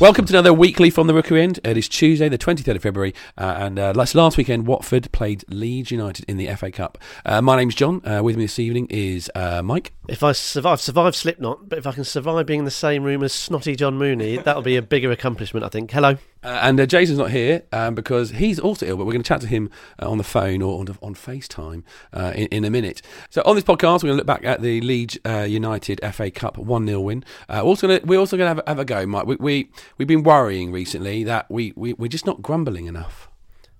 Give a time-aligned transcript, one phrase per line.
[0.00, 1.60] Welcome to another weekly from the Rookery End.
[1.62, 5.44] It is Tuesday, the 23rd of February, uh, and uh, last, last weekend, Watford played
[5.50, 6.96] Leeds United in the FA Cup.
[7.26, 8.00] Uh, my name's John.
[8.06, 9.92] Uh, with me this evening is uh, Mike.
[10.08, 13.22] If I survive, survive Slipknot, but if I can survive being in the same room
[13.22, 15.90] as snotty John Mooney, that'll be a bigger accomplishment, I think.
[15.90, 16.16] Hello.
[16.42, 19.28] Uh, and uh, Jason's not here um, because he's also ill, but we're going to
[19.28, 22.70] chat to him uh, on the phone or on, on FaceTime uh, in, in, a
[22.70, 23.02] minute.
[23.30, 26.30] So on this podcast, we're going to look back at the Leeds uh, United FA
[26.30, 27.24] Cup 1 0 win.
[27.48, 29.26] Uh, we're also going to, we're also going to have, have, a go, Mike.
[29.26, 33.29] We, we, we've been worrying recently that we, we, we're just not grumbling enough.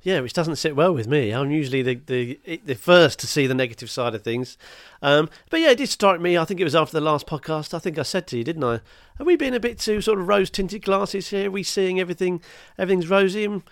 [0.03, 1.31] Yeah, which doesn't sit well with me.
[1.31, 4.57] I'm usually the the, the first to see the negative side of things.
[5.03, 6.39] Um, but yeah, it did strike me.
[6.39, 7.75] I think it was after the last podcast.
[7.75, 8.81] I think I said to you, didn't I?
[9.19, 11.49] Are we being a bit too sort of rose tinted glasses here?
[11.49, 12.41] Are we seeing everything?
[12.79, 13.63] Everything's rosy and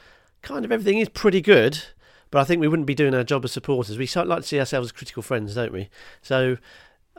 [0.43, 1.83] kind of everything is pretty good.
[2.31, 3.97] But I think we wouldn't be doing our job as supporters.
[3.97, 5.89] We like to see ourselves as critical friends, don't we?
[6.21, 6.59] So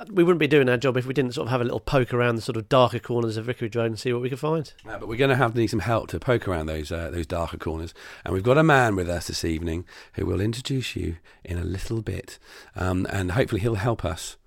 [0.08, 2.14] we wouldn't be doing our job if we didn't sort of have a little poke
[2.14, 4.72] around the sort of darker corners of Vicarage Road and see what we could find.
[4.86, 7.10] Yeah, but we're going to have to need some help to poke around those uh,
[7.10, 10.96] those darker corners, and we've got a man with us this evening who will introduce
[10.96, 12.40] you in a little bit,
[12.76, 14.38] um, and hopefully he'll help us.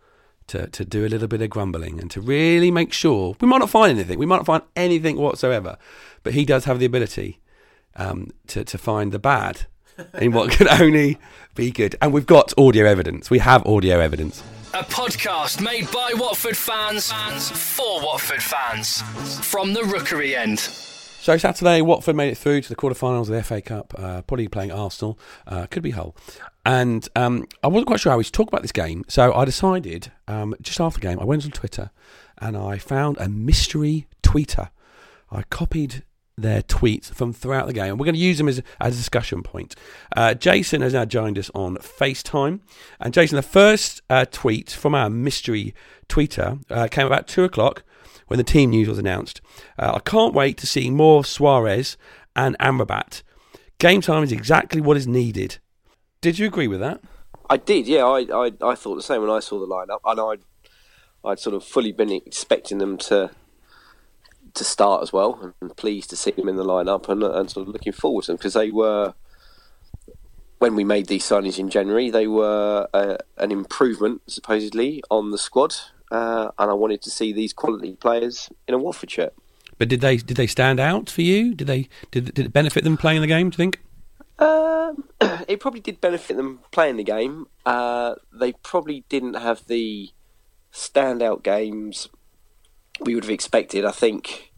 [0.48, 3.58] To, to do a little bit of grumbling and to really make sure we might
[3.58, 5.78] not find anything, we might not find anything whatsoever,
[6.24, 7.38] but he does have the ability
[7.94, 9.66] um, to to find the bad
[10.18, 11.16] in what can only
[11.54, 11.94] be good.
[12.02, 13.30] And we've got audio evidence.
[13.30, 14.42] We have audio evidence.
[14.74, 19.02] A podcast made by Watford fans, fans for Watford fans
[19.46, 20.58] from the Rookery End.
[20.60, 24.48] So Saturday, Watford made it through to the quarterfinals of the FA Cup, uh, probably
[24.48, 26.16] playing Arsenal, uh, could be Hull.
[26.64, 29.44] And um, I wasn't quite sure how we should talk about this game, so I
[29.44, 31.90] decided um, just after the game, I went on Twitter
[32.38, 34.70] and I found a mystery tweeter.
[35.30, 36.02] I copied
[36.36, 37.90] their tweets from throughout the game.
[37.90, 39.74] And we're going to use them as, as a discussion point.
[40.16, 42.60] Uh, Jason has now joined us on FaceTime.
[43.00, 45.74] And Jason, the first uh, tweet from our mystery
[46.08, 47.84] tweeter uh, came about two o'clock
[48.28, 49.40] when the team news was announced.
[49.78, 51.96] Uh, I can't wait to see more Suarez
[52.34, 53.22] and Amrabat.
[53.78, 55.58] Game time is exactly what is needed.
[56.20, 57.00] Did you agree with that?
[57.50, 58.04] I did, yeah.
[58.04, 59.98] I, I, I thought the same when I saw the lineup.
[60.04, 63.30] And I'd, I'd sort of fully been expecting them to
[64.54, 67.66] to start as well, and pleased to see them in the lineup and, and sort
[67.66, 69.14] of looking forward to them because they were
[70.62, 75.38] when we made these signings in January, they were uh, an improvement supposedly on the
[75.38, 75.74] squad,
[76.12, 79.34] uh, and I wanted to see these quality players in a Watford shirt.
[79.76, 81.52] But did they did they stand out for you?
[81.54, 83.50] Did they did, did it benefit them playing the game?
[83.50, 83.80] Do you think?
[84.38, 85.08] Um,
[85.48, 87.48] it probably did benefit them playing the game.
[87.66, 90.10] Uh, they probably didn't have the
[90.72, 92.08] standout games
[93.00, 93.84] we would have expected.
[93.84, 94.52] I think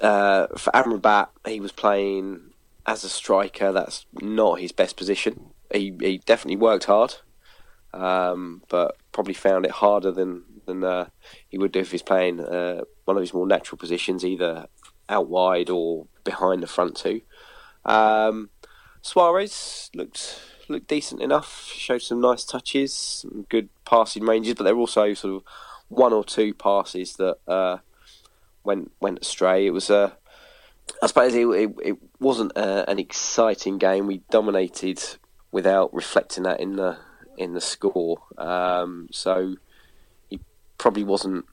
[0.00, 2.50] uh, for Amrabat, he was playing
[2.86, 3.72] as a striker.
[3.72, 5.50] That's not his best position.
[5.72, 7.16] He he definitely worked hard,
[7.92, 11.06] um, but probably found it harder than than uh,
[11.48, 14.66] he would do if he's playing uh, one of his more natural positions, either
[15.08, 17.20] out wide or behind the front two.
[17.84, 18.50] Um,
[19.02, 21.70] Suarez looked looked decent enough.
[21.74, 25.42] Showed some nice touches, some good passing ranges, but they're also sort of
[25.88, 27.78] one or two passes that uh,
[28.62, 29.66] went went astray.
[29.66, 30.10] It was a, uh,
[31.02, 34.06] I suppose it, it, it wasn't a, uh, an exciting game.
[34.06, 35.02] We dominated
[35.52, 36.98] without reflecting that in the
[37.36, 38.22] in the score.
[38.38, 39.56] Um, so
[40.28, 40.40] he
[40.78, 41.46] probably wasn't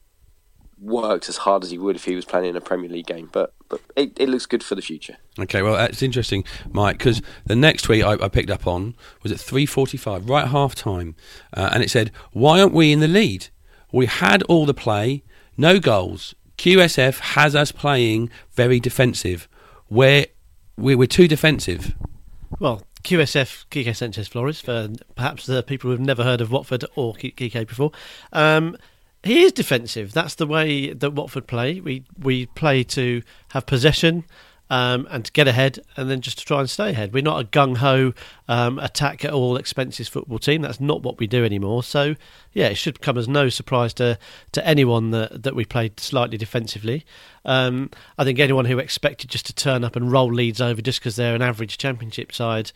[0.79, 3.29] worked as hard as he would if he was playing in a Premier League game.
[3.31, 5.17] But but it, it looks good for the future.
[5.39, 9.31] Okay, well it's interesting, Mike, because the next tweet I, I, picked up on was
[9.31, 11.15] at three forty-five, right half time,
[11.53, 13.47] uh, and it said, "Why aren't we in the lead?
[13.91, 15.23] We had all the play,
[15.57, 16.35] no goals.
[16.57, 19.47] QSF has us playing very defensive.
[19.89, 20.27] We're,
[20.77, 21.95] we're, too defensive.
[22.59, 27.13] Well, QSF, Quique Sanchez Flores, for perhaps the people who've never heard of Watford or
[27.13, 27.91] Quique before.
[28.31, 28.77] Um,
[29.23, 30.13] he is defensive.
[30.13, 31.79] That's the way that Watford play.
[31.79, 34.23] We we play to have possession
[34.71, 37.13] um, and to get ahead, and then just to try and stay ahead.
[37.13, 38.13] We're not a gung ho
[38.47, 40.61] um, attack at all expenses football team.
[40.61, 41.83] That's not what we do anymore.
[41.83, 42.15] So
[42.53, 44.17] yeah, it should come as no surprise to
[44.53, 47.05] to anyone that that we played slightly defensively.
[47.43, 51.01] Um, I think anyone who expected just to turn up and roll Leeds over just
[51.01, 52.71] because they're an average Championship side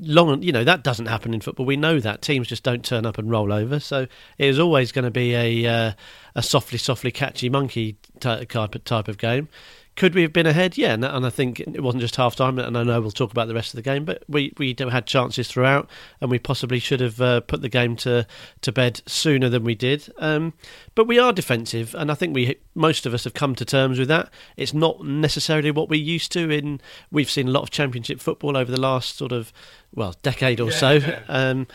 [0.00, 3.06] long you know that doesn't happen in football we know that teams just don't turn
[3.06, 4.02] up and roll over so
[4.38, 5.92] it is always going to be a uh,
[6.34, 8.50] a softly softly catchy monkey type
[8.84, 9.48] type of game
[9.94, 10.78] could we have been ahead?
[10.78, 13.30] Yeah, and, and I think it wasn't just half time, and I know we'll talk
[13.30, 15.88] about the rest of the game, but we, we had chances throughout,
[16.20, 18.26] and we possibly should have uh, put the game to,
[18.62, 20.10] to bed sooner than we did.
[20.18, 20.54] Um,
[20.94, 23.98] but we are defensive, and I think we most of us have come to terms
[23.98, 24.30] with that.
[24.56, 26.50] It's not necessarily what we're used to.
[26.50, 26.80] In
[27.10, 29.52] we've seen a lot of Championship football over the last sort of
[29.94, 31.20] well decade or yeah, so.
[31.28, 31.66] Um,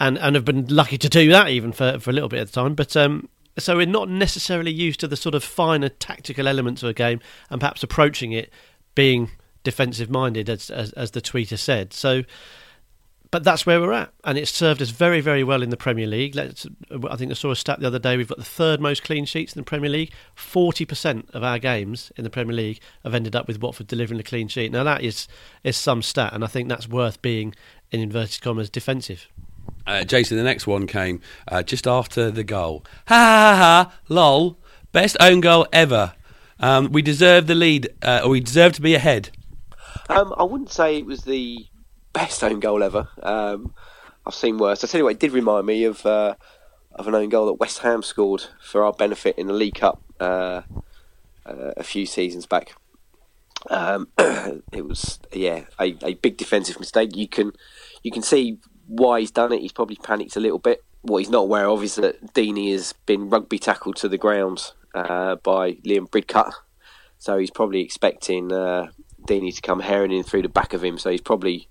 [0.00, 2.50] and and have been lucky to do that even for for a little bit of
[2.50, 2.74] time.
[2.74, 3.28] But um,
[3.60, 7.20] so we're not necessarily used to the sort of finer tactical elements of a game,
[7.50, 8.52] and perhaps approaching it
[8.94, 9.30] being
[9.62, 11.92] defensive minded, as, as as the tweeter said.
[11.92, 12.22] So
[13.30, 16.06] but that's where we're at, and it's served us very, very well in the Premier
[16.06, 16.34] League.
[16.34, 16.66] Let's,
[17.08, 18.16] I think I saw a stat the other day.
[18.16, 20.12] We've got the third most clean sheets in the Premier League.
[20.34, 24.18] Forty percent of our games in the Premier League have ended up with Watford delivering
[24.18, 24.72] a clean sheet.
[24.72, 25.28] Now that is
[25.62, 27.54] is some stat, and I think that's worth being
[27.92, 29.28] in inverted commas defensive.
[29.86, 32.84] Uh, Jason, the next one came uh, just after the goal.
[33.08, 33.92] Ha ha ha!
[34.08, 34.58] Lol!
[34.92, 36.14] Best own goal ever.
[36.58, 39.30] Um, we deserve the lead, uh, or we deserve to be ahead.
[40.08, 41.66] Um, I wouldn't say it was the
[42.12, 43.08] best own goal ever.
[43.22, 43.74] Um,
[44.26, 44.84] I've seen worse.
[44.84, 46.34] I tell you what, it did remind me of uh,
[46.94, 50.02] of an own goal that West Ham scored for our benefit in the League Cup
[50.18, 50.62] uh,
[51.46, 52.74] uh, a few seasons back.
[53.68, 57.16] Um, it was yeah a, a big defensive mistake.
[57.16, 57.52] You can
[58.02, 58.58] you can see
[58.90, 59.60] why he's done it.
[59.60, 60.82] He's probably panicked a little bit.
[61.02, 64.72] What he's not aware of is that Deeney has been rugby tackled to the ground
[64.94, 66.52] uh, by Liam Bridcut.
[67.18, 68.88] So he's probably expecting uh,
[69.26, 70.98] Deeney to come herring in through the back of him.
[70.98, 71.68] So he's probably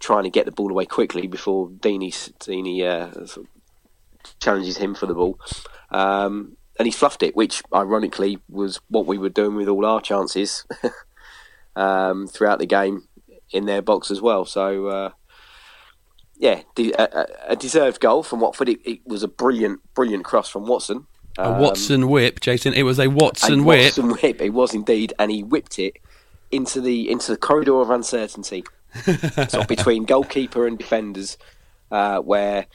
[0.00, 4.94] trying to get the ball away quickly before Deeney, Deeney uh, sort of challenges him
[4.94, 5.38] for the ball.
[5.90, 10.00] Um, and he fluffed it, which ironically was what we were doing with all our
[10.00, 10.66] chances
[11.76, 13.06] um, throughout the game
[13.50, 14.44] in their box as well.
[14.44, 15.10] So, uh,
[16.36, 18.68] yeah, a, a, deserved goal from Watford.
[18.68, 21.06] It, it, was a brilliant, brilliant cross from Watson.
[21.38, 22.74] Um, a Watson whip, Jason.
[22.74, 23.84] It was a Watson a whip.
[23.84, 24.40] Watson whip.
[24.40, 25.96] It was indeed, and he whipped it
[26.50, 28.64] into the into the corridor of uncertainty
[29.04, 31.36] sort of between goalkeeper and defenders,
[31.90, 32.66] uh, where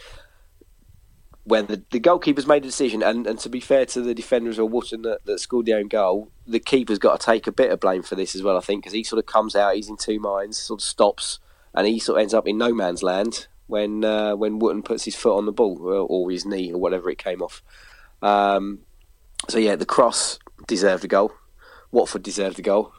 [1.45, 4.59] where the, the goalkeeper's made a decision, and, and to be fair to the defenders
[4.59, 7.71] or Wootton that, that scored the own goal, the keeper's got to take a bit
[7.71, 9.89] of blame for this as well, I think, because he sort of comes out, he's
[9.89, 11.39] in two minds, sort of stops,
[11.73, 15.05] and he sort of ends up in no man's land when uh, when Wootton puts
[15.05, 17.61] his foot on the ball, or, or his knee, or whatever it came off.
[18.21, 18.79] Um,
[19.47, 21.31] so yeah, the cross deserved a goal.
[21.91, 22.93] Watford deserved a goal.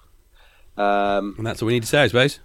[0.76, 2.40] Um, and that's what we need to say, I suppose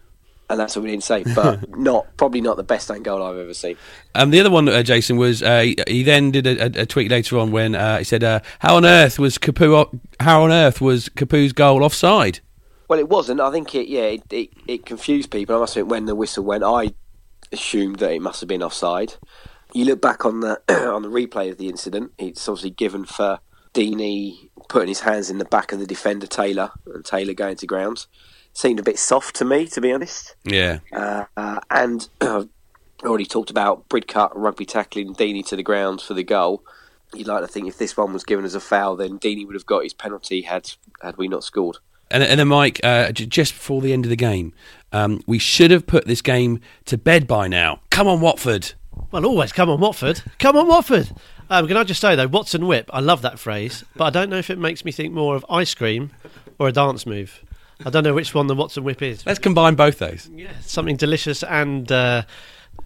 [0.49, 1.23] and that's what we need to say.
[1.23, 3.77] But not probably not the best goal I've ever seen.
[4.13, 7.37] Um, the other one, uh, Jason, was uh, he then did a, a, tweet later
[7.37, 9.99] on when uh, he said, uh, "How on earth was Capoue?
[10.19, 12.39] How on earth was Capoue's goal offside?"
[12.87, 13.41] Well, it wasn't.
[13.41, 13.87] I think it.
[13.87, 15.55] Yeah, it, it, it confused people.
[15.55, 16.93] I must admit, when the whistle went, I
[17.51, 19.15] assumed that it must have been offside.
[19.73, 22.11] You look back on the on the replay of the incident.
[22.17, 23.39] It's obviously given for
[23.73, 27.67] Deeney putting his hands in the back of the defender Taylor and Taylor going to
[27.67, 28.05] ground
[28.55, 30.35] seemed a bit soft to me, to be honest.
[30.43, 30.79] Yeah.
[30.91, 32.45] Uh, uh, and uh,
[33.03, 36.63] already talked about Bridcut rugby tackling Deeney to the ground for the goal.
[37.13, 39.55] You'd like to think if this one was given as a foul, then Deeney would
[39.55, 40.71] have got his penalty had
[41.01, 41.77] had we not scored.
[42.11, 44.53] And, and then, Mike, uh, just before the end of the game,
[44.91, 47.81] um, we should have put this game to bed by now.
[47.89, 48.73] Come on, Watford.
[49.11, 50.21] Well, always come on, Watford.
[50.39, 51.11] Come on, Watford.
[51.49, 52.89] Um, can I just say though, Watson whip?
[52.91, 55.45] I love that phrase, but I don't know if it makes me think more of
[55.49, 56.11] ice cream
[56.59, 57.43] or a dance move.
[57.85, 59.25] I don't know which one the Watson Whip is.
[59.25, 60.29] Let's combine both those.
[60.33, 62.23] Yeah, something delicious and uh,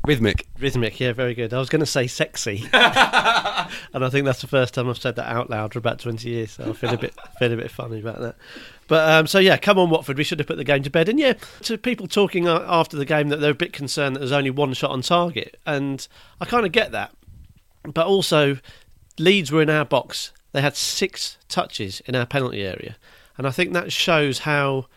[0.06, 0.48] rhythmic.
[0.60, 1.54] Rhythmic, yeah, very good.
[1.54, 5.16] I was going to say sexy, and I think that's the first time I've said
[5.18, 6.52] that out loud for about twenty years.
[6.52, 8.36] So I feel a bit feel a bit funny about that.
[8.90, 10.18] But um, so yeah, come on, Watford.
[10.18, 11.08] We should have put the game to bed.
[11.08, 14.34] And yeah, to people talking after the game that they're a bit concerned that there's
[14.34, 16.06] only one shot on target, and
[16.42, 17.14] I kind of get that.
[17.84, 18.58] But also,
[19.18, 20.34] Leeds were in our box.
[20.52, 22.98] They had six touches in our penalty area.
[23.38, 24.88] And I think that shows how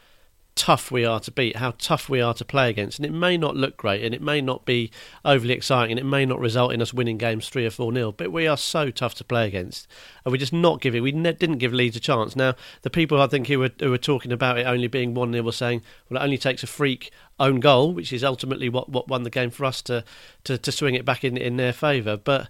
[0.54, 2.98] tough we are to beat, how tough we are to play against.
[2.98, 4.90] And it may not look great and it may not be
[5.24, 8.12] overly exciting and it may not result in us winning games 3 or 4 nil,
[8.12, 9.86] but we are so tough to play against.
[10.24, 12.36] And we just not give it, we ne- didn't give Leeds a chance.
[12.36, 15.32] Now, the people I think who were, who were talking about it only being 1
[15.32, 18.88] 0 were saying, well, it only takes a freak own goal, which is ultimately what,
[18.88, 20.04] what won the game for us to,
[20.44, 22.16] to, to swing it back in, in their favour.
[22.16, 22.48] But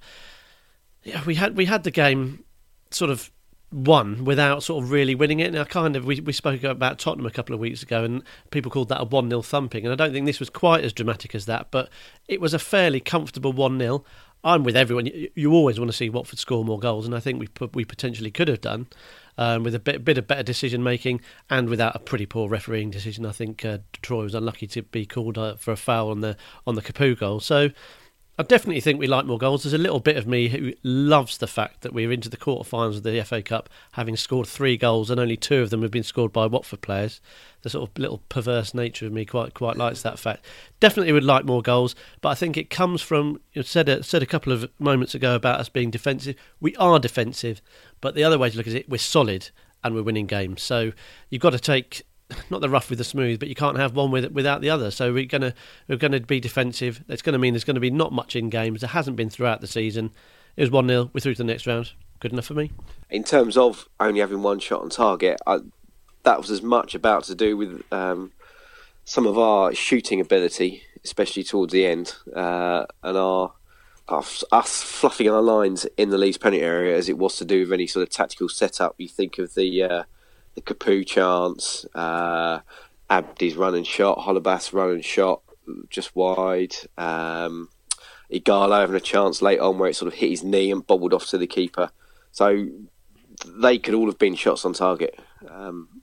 [1.03, 2.45] yeah, we had we had the game
[2.91, 3.31] sort of
[3.73, 5.55] won without sort of really winning it.
[5.55, 8.71] I kind of we, we spoke about Tottenham a couple of weeks ago, and people
[8.71, 9.85] called that a one 0 thumping.
[9.85, 11.89] And I don't think this was quite as dramatic as that, but
[12.29, 14.05] it was a fairly comfortable one 0
[14.45, 15.07] I'm with everyone.
[15.07, 17.85] You, you, always want to see Watford score more goals, and I think we we
[17.85, 18.89] potentially could have done
[19.39, 22.91] um, with a bit, bit of better decision making and without a pretty poor refereeing
[22.91, 23.25] decision.
[23.25, 26.37] I think uh, Troy was unlucky to be called uh, for a foul on the
[26.67, 27.41] on the Capoue goal.
[27.41, 27.71] So
[28.43, 29.63] I definitely think we like more goals.
[29.63, 32.97] There's a little bit of me who loves the fact that we're into the quarterfinals
[32.97, 36.03] of the FA Cup, having scored three goals, and only two of them have been
[36.03, 37.21] scored by Watford players.
[37.61, 40.45] The sort of little perverse nature of me quite quite likes that fact.
[40.81, 44.25] Definitely would like more goals, but I think it comes from you said a, said
[44.25, 46.35] a couple of moments ago about us being defensive.
[46.59, 47.63] We are defensive,
[48.01, 49.51] but the other way to look at it, we're solid
[49.85, 50.63] and we're winning games.
[50.63, 50.91] So
[51.31, 52.03] you've got to take
[52.51, 54.91] not the rough with the smooth, but you can't have one with, without the other.
[54.91, 55.55] So we're gonna
[55.89, 57.03] we're gonna be defensive.
[57.07, 58.81] That's going to mean there's going to be not much in games.
[58.81, 60.11] There hasn't been throughout the season.
[60.57, 61.93] It was one 0 We're through to the next round.
[62.21, 62.71] good enough for me.
[63.11, 65.61] in terms of only having one shot on target, I,
[66.25, 68.33] that was as much about to do with um,
[69.05, 73.55] some of our shooting ability, especially towards the end, uh, and our,
[74.09, 77.61] our us fluffing our lines in the Leeds penalty area, as it was to do
[77.61, 78.95] with any sort of tactical setup.
[78.99, 80.03] You think of the uh,
[80.55, 82.61] the Capoue chance, uh,
[83.11, 85.43] Abdi's run and shot, Holebas run and shot
[85.91, 86.75] just wide.
[86.97, 87.69] Um,
[88.33, 91.13] Ighalo having a chance late on where it sort of hit his knee and bobbled
[91.13, 91.91] off to the keeper.
[92.33, 92.69] So
[93.47, 95.19] they could all have been shots on target.
[95.49, 96.03] Um,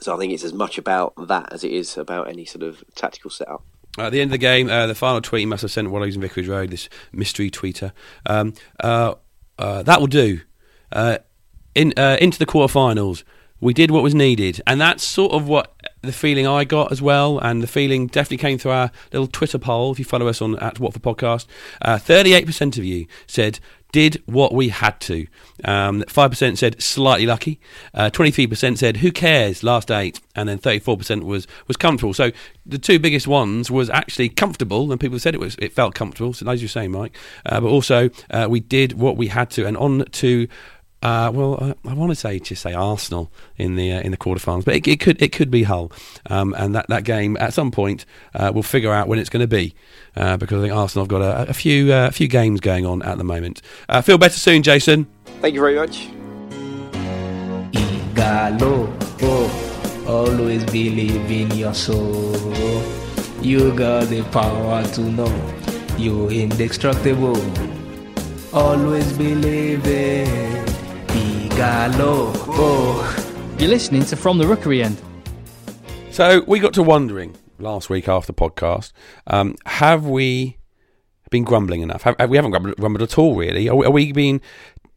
[0.00, 2.82] so I think it's as much about that as it is about any sort of
[2.94, 3.64] tactical setup.
[3.98, 6.02] At the end of the game, uh, the final tweet he must have sent while
[6.02, 7.92] he was in Vicarage Road, this mystery tweeter.
[8.26, 9.14] Um, uh,
[9.58, 10.40] uh, that will do.
[10.92, 11.18] Uh,
[11.74, 13.24] in uh, into the quarterfinals,
[13.60, 17.02] we did what was needed, and that's sort of what the feeling I got as
[17.02, 19.92] well, and the feeling definitely came through our little Twitter poll.
[19.92, 21.46] If you follow us on at Watford Podcast,
[21.82, 23.58] uh, thirty-eight percent of you said
[23.90, 25.26] did what we had to.
[25.64, 27.58] Um, five percent said slightly lucky.
[27.94, 29.62] Uh, Twenty-three percent said who cares?
[29.62, 32.14] Last eight, and then thirty-four percent was was comfortable.
[32.14, 32.30] So
[32.64, 36.32] the two biggest ones was actually comfortable, and people said it was it felt comfortable.
[36.32, 39.66] So as you're saying, Mike, uh, but also uh, we did what we had to,
[39.66, 40.46] and on to.
[41.00, 44.16] Uh, well, uh, I want to say to say Arsenal in the uh, in the
[44.16, 45.92] quarterfinals, but it, it could it could be Hull,
[46.26, 49.42] um, and that, that game at some point uh, we'll figure out when it's going
[49.42, 49.74] to be,
[50.16, 52.84] uh, because I think Arsenal have got a, a few uh, a few games going
[52.84, 53.62] on at the moment.
[53.88, 55.06] Uh, feel better soon, Jason.
[55.40, 56.08] Thank you very much.
[57.72, 62.34] Ighalo, oh, always believe in your soul.
[63.40, 65.54] You got the power to know
[65.96, 67.40] you're indestructible.
[68.52, 70.47] Always believe it.
[71.58, 73.56] Ighalo, oh.
[73.58, 74.96] You're listening to From the Rookery End.
[76.12, 78.92] So we got to wondering last week after podcast,
[79.26, 80.58] um, have we
[81.32, 82.02] been grumbling enough?
[82.02, 83.68] Have, have- we haven't grumbled, grumbled at all, really.
[83.68, 84.40] Are we, are we being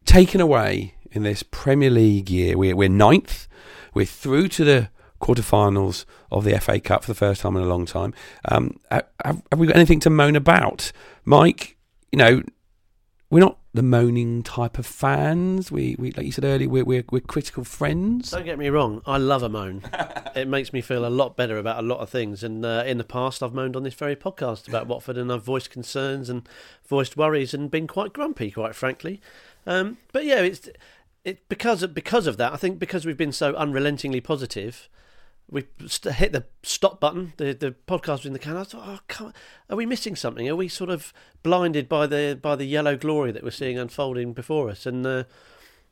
[0.04, 2.56] taken away in this Premier League year?
[2.56, 3.48] We're, we're ninth.
[3.92, 4.88] We're through to the
[5.20, 8.14] quarterfinals of the FA Cup for the first time in a long time.
[8.44, 10.92] Um, have, have we got anything to moan about,
[11.24, 11.76] Mike?
[12.12, 12.42] You know,
[13.30, 15.72] we're not the moaning type of fans.
[15.72, 18.30] We, we like you said earlier, we're, we're, we're critical friends.
[18.30, 19.82] Don't get me wrong, I love a moan.
[20.36, 22.44] it makes me feel a lot better about a lot of things.
[22.44, 25.42] And uh, in the past, I've moaned on this very podcast about Watford, and I've
[25.42, 26.46] voiced concerns and
[26.86, 29.20] voiced worries, and been quite grumpy, quite frankly.
[29.66, 30.68] Um, but yeah, it's
[31.24, 32.52] it because of, because of that.
[32.52, 34.88] I think because we've been so unrelentingly positive,
[35.52, 37.34] we st- hit the stop button.
[37.36, 38.56] The the podcast was in the can.
[38.56, 39.32] I thought, oh, come,
[39.68, 40.48] are we missing something?
[40.48, 44.32] Are we sort of blinded by the by the yellow glory that we're seeing unfolding
[44.32, 44.86] before us?
[44.86, 45.24] And uh,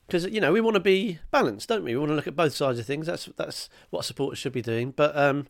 [0.06, 1.92] because you know we want to be balanced, don't we?
[1.92, 3.06] We want to look at both sides of things.
[3.06, 4.92] That's that's what supporters should be doing.
[4.92, 5.46] But um,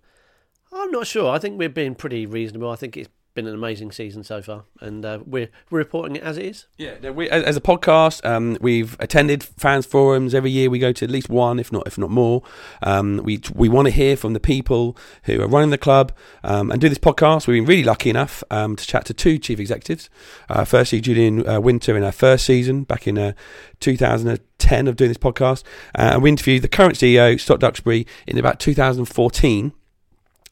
[0.73, 1.31] I'm not sure.
[1.31, 2.71] I think we're being pretty reasonable.
[2.71, 3.09] I think it's
[3.40, 6.66] been an amazing season so far, and uh, we're we're reporting it as it is.
[6.76, 10.68] Yeah, we, as a podcast, um, we've attended fans forums every year.
[10.68, 12.42] We go to at least one, if not if not more.
[12.82, 16.12] Um, we we want to hear from the people who are running the club
[16.44, 17.47] um, and do this podcast.
[17.47, 20.11] We've been really lucky enough um, to chat to two chief executives.
[20.49, 23.32] Uh, firstly, Julian uh, Winter in our first season back in uh,
[23.80, 25.62] 2010 of doing this podcast,
[25.94, 29.73] uh, and we interviewed the current CEO, Scott Duxbury, in about 2014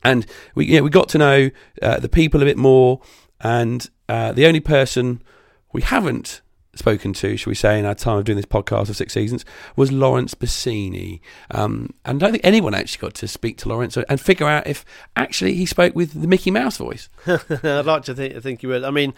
[0.05, 1.51] and we you know, we got to know
[1.83, 3.01] uh, the people a bit more.
[3.41, 5.23] And uh, the only person
[5.73, 6.41] we haven't
[6.75, 9.45] spoken to, shall we say, in our time of doing this podcast of six seasons,
[9.77, 11.21] was Laurence Bassini.
[11.51, 14.67] Um, and I don't think anyone actually got to speak to Laurence and figure out
[14.67, 14.85] if
[15.17, 17.09] actually he spoke with the Mickey Mouse voice.
[17.27, 18.85] I'd like to think, think you would.
[18.85, 19.13] I mean,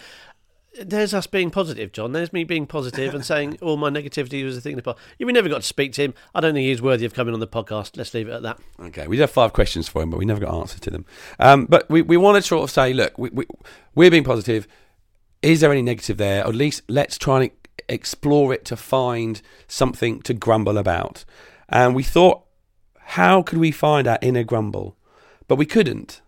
[0.79, 2.13] there's us being positive, John.
[2.13, 4.81] There's me being positive and saying all my negativity was a thing.
[4.81, 6.15] To yeah, we never got to speak to him.
[6.35, 7.97] I don't think he's worthy of coming on the podcast.
[7.97, 8.59] Let's leave it at that.
[8.81, 11.05] Okay, we did have five questions for him, but we never got answers to them.
[11.39, 13.47] Um, but we, we want to sort of say, look, we, we,
[13.95, 14.69] we're being positive.
[15.43, 16.45] Is there any negative there?
[16.45, 17.51] Or at least let's try and
[17.89, 21.25] explore it to find something to grumble about.
[21.69, 22.45] And we thought,
[22.99, 24.97] how could we find our inner grumble?
[25.49, 26.21] But we couldn't.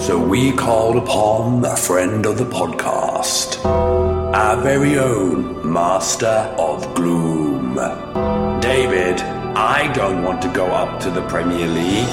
[0.00, 7.74] So we called upon a friend of the podcast, our very own Master of Gloom.
[8.60, 12.08] David, I don't want to go up to the Premier League.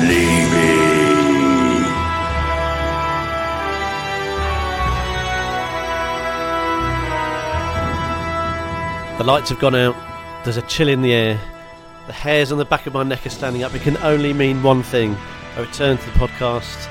[0.00, 1.00] Leave me.
[9.16, 9.96] The lights have gone out.
[10.44, 11.40] There's a chill in the air.
[12.06, 13.74] The hairs on the back of my neck are standing up.
[13.74, 15.16] It can only mean one thing.
[15.56, 16.88] I return to the podcast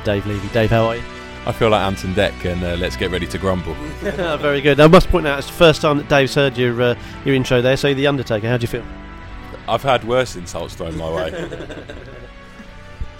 [0.00, 0.48] for Dave Levy.
[0.48, 1.02] Dave, how are you?
[1.46, 3.74] I feel like Ant and Dec, and uh, let's get ready to grumble.
[4.00, 4.78] Very good.
[4.78, 7.62] I must point out, it's the first time that Dave's heard your uh, your intro
[7.62, 7.76] there.
[7.76, 8.84] So, The Undertaker, how do you feel?
[9.68, 11.86] I've had worse insults thrown my way.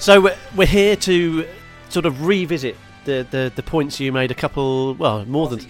[0.00, 1.46] So we're, we're here to
[1.90, 5.60] sort of revisit the, the, the points you made a couple, well, more than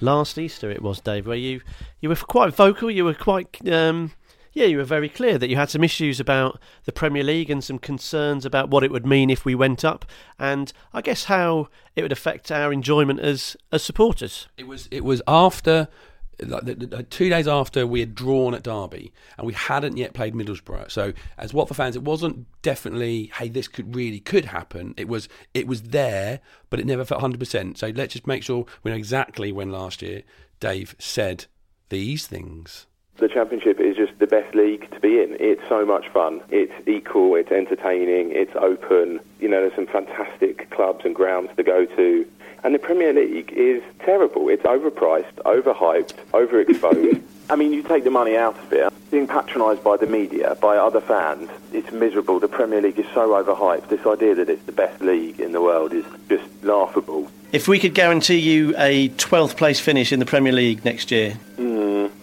[0.00, 1.62] last Easter it was, Dave, where you
[2.00, 2.92] you were quite vocal.
[2.92, 4.12] You were quite um,
[4.52, 7.62] yeah, you were very clear that you had some issues about the Premier League and
[7.64, 10.04] some concerns about what it would mean if we went up,
[10.38, 14.48] and I guess how it would affect our enjoyment as as supporters.
[14.56, 15.88] It was it was after
[16.40, 20.90] like two days after we had drawn at Derby and we hadn't yet played Middlesbrough.
[20.90, 24.94] So as Watford fans, it wasn't definitely hey this could really could happen.
[24.96, 26.40] It was it was there,
[26.70, 27.78] but it never felt hundred percent.
[27.78, 30.22] So let's just make sure we know exactly when last year
[30.60, 31.46] Dave said
[31.88, 32.86] these things.
[33.16, 35.36] The Championship is just the best league to be in.
[35.38, 36.40] It's so much fun.
[36.50, 39.20] It's equal, it's entertaining, it's open.
[39.38, 42.26] You know, there's some fantastic clubs and grounds to go to.
[42.64, 44.48] And the Premier League is terrible.
[44.48, 47.22] It's overpriced, overhyped, overexposed.
[47.50, 50.76] I mean, you take the money out of it, being patronised by the media, by
[50.76, 52.40] other fans, it's miserable.
[52.40, 53.88] The Premier League is so overhyped.
[53.88, 57.30] This idea that it's the best league in the world is just laughable.
[57.52, 61.36] If we could guarantee you a 12th place finish in the Premier League next year,
[61.58, 61.71] mm,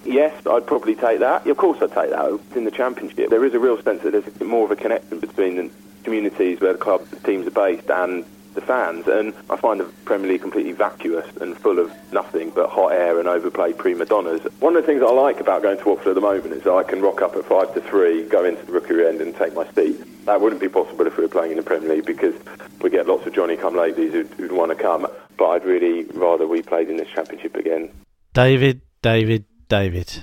[0.10, 1.48] yes, I'd probably take that.
[1.48, 2.40] Of course, I'd take that.
[2.56, 5.56] In the Championship, there is a real sense that there's more of a connection between
[5.56, 5.70] the
[6.04, 8.26] communities where the club the teams are based and
[8.56, 9.08] the fans.
[9.08, 13.20] And I find the Premier League completely vacuous and full of nothing but hot air
[13.20, 14.42] and overplayed prima donnas.
[14.60, 16.74] One of the things I like about going to Watford at the moment is that
[16.74, 19.54] I can rock up at five to three, go into the rookery end and take
[19.54, 20.26] my seat.
[20.26, 22.36] That wouldn't be possible if we were playing in the Premier League because
[22.82, 25.08] we get lots of Johnny come latelys who'd, who'd want to come.
[25.38, 27.92] But I'd really rather we played in this Championship again.
[28.34, 30.22] David, David, David.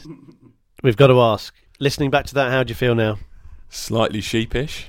[0.83, 1.55] We've got to ask.
[1.79, 3.19] Listening back to that, how do you feel now?
[3.69, 4.87] Slightly sheepish.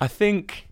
[0.00, 0.68] I think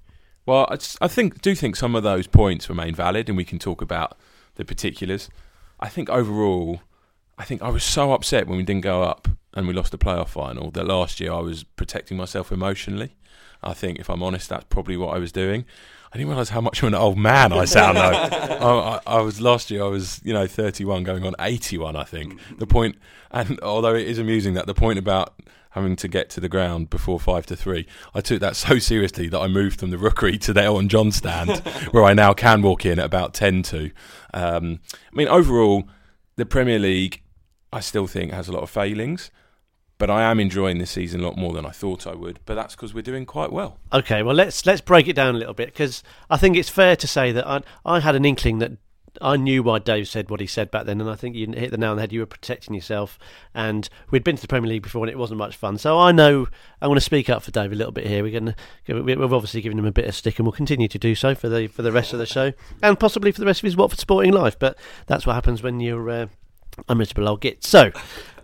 [0.47, 3.45] well, I, just, I think do think some of those points remain valid, and we
[3.45, 4.17] can talk about
[4.57, 5.29] the particulars.
[5.79, 6.81] I think overall,
[7.39, 9.99] I think I was so upset when we didn't go up and we lost the
[9.99, 13.17] playoff final that last year I was protecting myself emotionally.
[13.63, 15.67] I think, if I'm honest, that's probably what I was doing.
[16.13, 18.03] I didn't realise how much of an old man I sound though.
[18.03, 19.85] I, I, I, was last year.
[19.85, 21.95] I was you know 31, going on 81.
[21.95, 22.97] I think the point,
[23.31, 25.35] and although it is amusing that the point about
[25.71, 27.87] having to get to the ground before five to three.
[28.15, 31.13] I took that so seriously that I moved from the rookery to the Elton John
[31.13, 31.59] stand,
[31.93, 33.91] where I now can walk in at about ten to.
[34.35, 34.81] Um,
[35.13, 35.89] I mean, overall,
[36.37, 37.23] the Premier League,
[37.73, 39.31] I still think has a lot of failings.
[40.01, 42.41] But I am enjoying this season a lot more than I thought I would.
[42.47, 43.77] But that's because we're doing quite well.
[43.93, 46.97] Okay, well let's let's break it down a little bit because I think it's fair
[46.97, 48.73] to say that I I had an inkling that
[49.21, 51.71] I knew why Dave said what he said back then, and I think you hit
[51.71, 52.13] the nail on the head.
[52.13, 53.19] You were protecting yourself,
[53.55, 55.79] and we'd been to the Premier League before, and it wasn't much fun.
[55.79, 56.49] So I know
[56.81, 58.23] I want to speak up for Dave a little bit here.
[58.23, 58.55] We're going
[58.87, 61.35] to we've obviously given him a bit of stick, and we'll continue to do so
[61.35, 63.77] for the for the rest of the show, and possibly for the rest of his
[63.77, 64.59] Watford sporting life.
[64.59, 66.27] But that's what happens when you're uh,
[66.95, 67.65] miserable old git.
[67.65, 67.91] So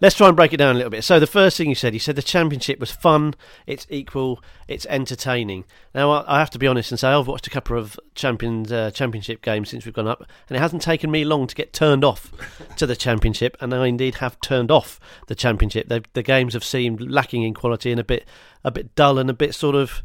[0.01, 1.05] let's try and break it down a little bit.
[1.05, 3.35] So the first thing you said, you said the championship was fun,
[3.67, 5.65] it's equal, it's entertaining.
[5.95, 8.91] Now I, have to be honest and say I've watched a couple of champions uh,
[8.91, 12.05] championship games since we've gone up, and it hasn't taken me long to get turned
[12.05, 12.33] off
[12.77, 15.89] to the championship, and I indeed have turned off the championship.
[15.89, 18.25] They've, the games have seemed lacking in quality and a bit
[18.65, 20.03] a bit dull and a bit sort of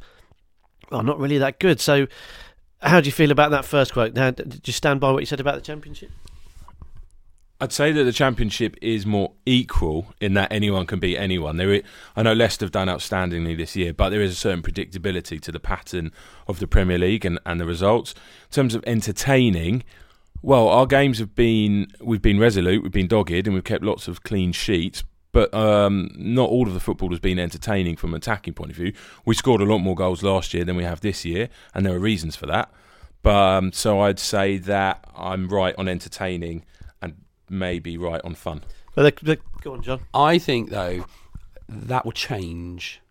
[0.91, 1.79] well, not really that good.
[1.79, 2.07] So.
[2.83, 4.15] How do you feel about that first quote?
[4.15, 6.09] Now, did you stand by what you said about the championship?
[7.61, 11.57] I'd say that the championship is more equal in that anyone can beat anyone.
[11.57, 11.83] There, is,
[12.15, 15.51] I know Leicester have done outstandingly this year, but there is a certain predictability to
[15.51, 16.11] the pattern
[16.47, 18.13] of the Premier League and, and the results.
[18.13, 19.83] In terms of entertaining,
[20.41, 24.07] well, our games have been we've been resolute, we've been dogged, and we've kept lots
[24.07, 25.03] of clean sheets.
[25.31, 28.77] But um, not all of the football has been entertaining from an attacking point of
[28.77, 28.91] view.
[29.23, 31.93] We scored a lot more goals last year than we have this year, and there
[31.93, 32.73] are reasons for that.
[33.21, 36.65] But um, so I'd say that I'm right on entertaining
[37.51, 38.63] may be right on fun.
[38.95, 39.09] Well,
[39.61, 40.01] go on, John.
[40.13, 41.05] I think though
[41.67, 43.01] that will change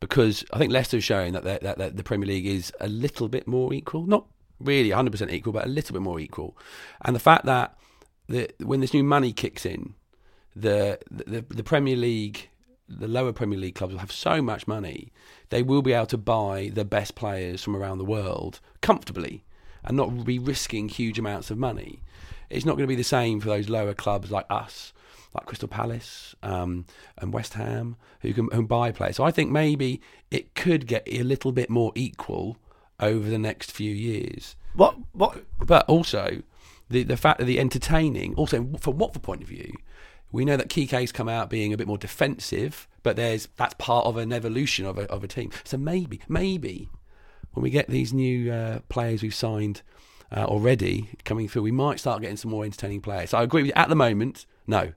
[0.00, 3.28] because I think Leicester is showing that, that, that the Premier League is a little
[3.28, 4.26] bit more equal, not
[4.60, 6.56] really 100% equal, but a little bit more equal.
[7.02, 7.76] And the fact that
[8.28, 9.94] the, when this new money kicks in,
[10.54, 12.48] the, the the Premier League,
[12.88, 15.12] the lower Premier League clubs will have so much money,
[15.50, 19.44] they will be able to buy the best players from around the world comfortably
[19.84, 22.02] and not be risking huge amounts of money
[22.50, 24.92] it's not going to be the same for those lower clubs like us,
[25.34, 26.86] like Crystal Palace um,
[27.18, 29.16] and West Ham, who can who buy players.
[29.16, 32.56] So I think maybe it could get a little bit more equal
[33.00, 34.56] over the next few years.
[34.74, 34.96] What?
[35.12, 35.44] What?
[35.58, 36.42] But also,
[36.88, 39.72] the the fact that the entertaining, also from Watford point of view,
[40.32, 44.06] we know that Quique's come out being a bit more defensive, but there's that's part
[44.06, 45.50] of an evolution of a of a team.
[45.64, 46.88] So maybe, maybe
[47.52, 49.82] when we get these new uh, players we've signed
[50.34, 53.30] uh, already coming through, we might start getting some more entertaining players.
[53.30, 53.74] So I agree with you.
[53.74, 54.92] At the moment, no.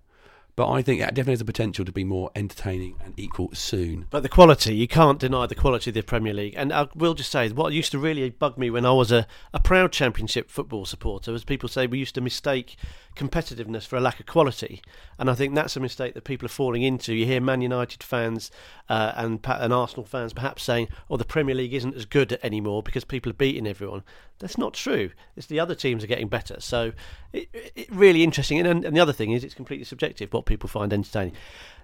[0.56, 4.06] But I think it definitely has the potential to be more entertaining and equal soon.
[4.10, 6.54] But the quality, you can't deny the quality of the Premier League.
[6.58, 9.28] And I will just say, what used to really bug me when I was a,
[9.54, 12.76] a proud Championship football supporter was people say we used to mistake
[13.16, 14.82] competitiveness for a lack of quality.
[15.18, 17.14] And I think that's a mistake that people are falling into.
[17.14, 18.52] You hear Man United fans
[18.90, 22.84] uh, and, and Arsenal fans perhaps saying, oh, the Premier League isn't as good anymore
[22.84, 24.04] because people are beating everyone.
[24.40, 25.12] That's not true.
[25.36, 26.60] It's the other teams are getting better.
[26.60, 26.94] So
[27.32, 28.60] it, it really interesting.
[28.66, 31.34] And, and the other thing is it's completely subjective what people find entertaining.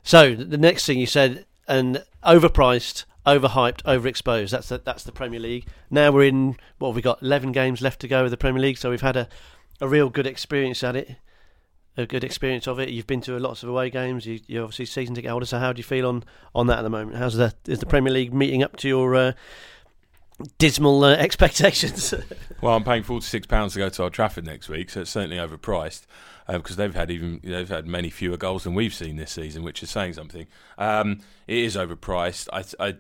[0.04, 4.52] So the next thing you said, and overpriced, overhyped, overexposed.
[4.52, 5.68] That's the, that's the Premier League.
[5.92, 7.22] Now we're in what have we got?
[7.22, 9.28] Eleven games left to go with the Premier League, so we've had a,
[9.82, 11.18] a real good experience at it.
[12.00, 12.90] A good experience of it.
[12.90, 14.26] You've been to lots of away games.
[14.26, 15.48] You, you're obviously season ticket holder.
[15.48, 17.18] So how do you feel on, on that at the moment?
[17.18, 19.32] How's the is the Premier League meeting up to your uh,
[20.60, 22.14] dismal uh, expectations?
[22.62, 25.12] Well, I'm paying forty six pounds to go to Old Trafford next week, so it's
[25.12, 26.06] certainly overpriced
[26.48, 29.84] because they've had even they've had many fewer goals than we've seen this season, which
[29.84, 30.48] is saying something.
[30.78, 32.48] Um, it is overpriced.
[32.54, 32.96] I, I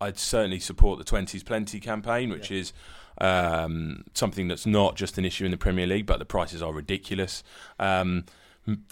[0.00, 2.72] I'd certainly support the twenties plenty campaign, which is
[3.20, 6.72] um, something that's not just an issue in the Premier League, but the prices are
[6.72, 7.42] ridiculous.
[7.78, 8.24] Um,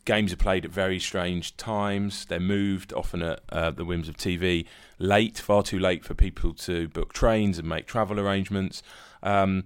[0.04, 2.24] games are played at very strange times.
[2.26, 4.66] They're moved often at uh, the whims of TV
[4.98, 8.82] late, far too late for people to book trains and make travel arrangements.
[9.22, 9.64] Um,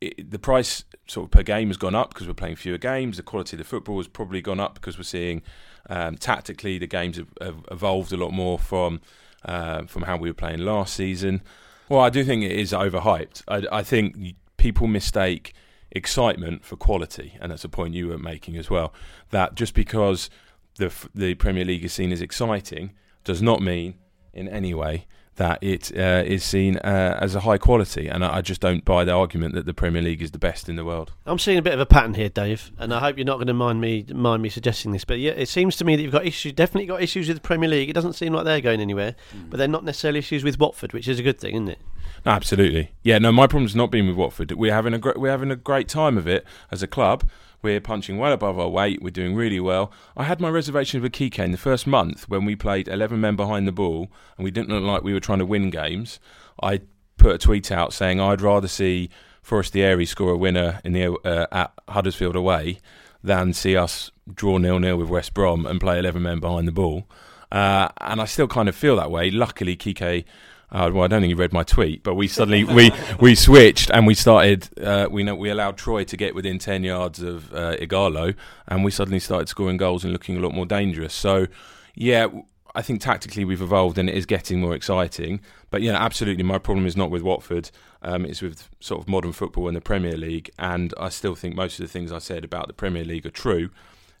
[0.00, 3.16] it, the price sort of per game has gone up because we're playing fewer games.
[3.16, 5.42] The quality of the football has probably gone up because we're seeing
[5.88, 9.00] um, tactically the games have, have evolved a lot more from
[9.44, 11.42] uh, from how we were playing last season.
[11.88, 13.42] Well, I do think it is overhyped.
[13.46, 15.54] I, I think people mistake
[15.92, 18.92] excitement for quality, and that's a point you were making as well.
[19.30, 20.28] That just because
[20.76, 22.92] the the Premier League is seen as exciting
[23.24, 23.94] does not mean
[24.36, 28.36] in any way that it uh, is seen uh, as a high quality, and I,
[28.36, 30.84] I just don't buy the argument that the Premier League is the best in the
[30.84, 31.12] world.
[31.26, 33.46] I'm seeing a bit of a pattern here, Dave, and I hope you're not going
[33.48, 35.04] to mind me mind me suggesting this.
[35.04, 37.42] But yeah, it seems to me that you've got issues, definitely got issues with the
[37.42, 37.90] Premier League.
[37.90, 39.14] It doesn't seem like they're going anywhere,
[39.50, 41.78] but they're not necessarily issues with Watford, which is a good thing, isn't it?
[42.24, 42.92] No, absolutely.
[43.02, 44.52] Yeah, no, my problem's not been with Watford.
[44.52, 47.28] We're having a gr- we're having a great time of it as a club.
[47.66, 49.02] We're punching well above our weight.
[49.02, 49.90] We're doing really well.
[50.16, 53.34] I had my reservations with Quique in the first month when we played 11 men
[53.34, 56.20] behind the ball and we didn't look like we were trying to win games.
[56.62, 56.82] I
[57.16, 59.10] put a tweet out saying I'd rather see
[59.42, 62.78] Forestieri score a winner in the uh, at Huddersfield away
[63.24, 66.72] than see us draw nil nil with West Brom and play 11 men behind the
[66.72, 67.08] ball.
[67.50, 69.32] Uh, and I still kind of feel that way.
[69.32, 70.24] Luckily, Quique
[70.70, 73.90] uh, well, I don't think you read my tweet, but we suddenly we we switched
[73.90, 74.68] and we started.
[74.80, 78.34] Uh, we know we allowed Troy to get within ten yards of uh, Ighalo,
[78.66, 81.14] and we suddenly started scoring goals and looking a lot more dangerous.
[81.14, 81.46] So,
[81.94, 82.26] yeah,
[82.74, 85.40] I think tactically we've evolved and it is getting more exciting.
[85.70, 87.70] But yeah, absolutely, my problem is not with Watford.
[88.02, 91.54] Um, it's with sort of modern football and the Premier League, and I still think
[91.54, 93.70] most of the things I said about the Premier League are true.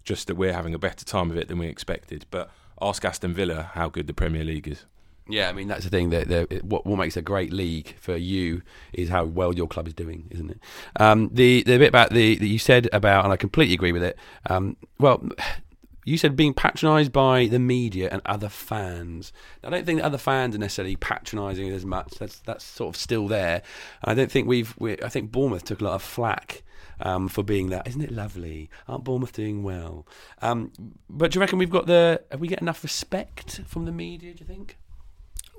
[0.04, 2.26] Just that we're having a better time of it than we expected.
[2.30, 4.84] But ask Aston Villa how good the Premier League is.
[5.28, 6.10] Yeah, I mean that's the thing.
[6.10, 8.62] That what what makes a great league for you
[8.92, 10.60] is how well your club is doing, isn't it?
[10.96, 14.04] Um, the the bit about the that you said about, and I completely agree with
[14.04, 14.16] it.
[14.48, 15.28] Um, well,
[16.04, 19.32] you said being patronised by the media and other fans.
[19.64, 22.14] I don't think other fans are necessarily patronising as much.
[22.18, 23.62] That's that's sort of still there.
[24.04, 24.74] I don't think we've.
[24.78, 26.62] We, I think Bournemouth took a lot of flack.
[26.98, 28.70] Um, for being that, isn't it lovely?
[28.88, 30.06] Aren't Bournemouth doing well?
[30.40, 30.72] Um,
[31.10, 32.22] but do you reckon we've got the?
[32.30, 34.32] Have we get enough respect from the media?
[34.32, 34.78] Do you think?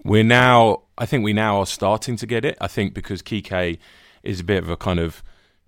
[0.08, 2.58] We're now I think we now are starting to get it.
[2.62, 3.78] I think because Quique
[4.24, 5.22] is a bit of a kind of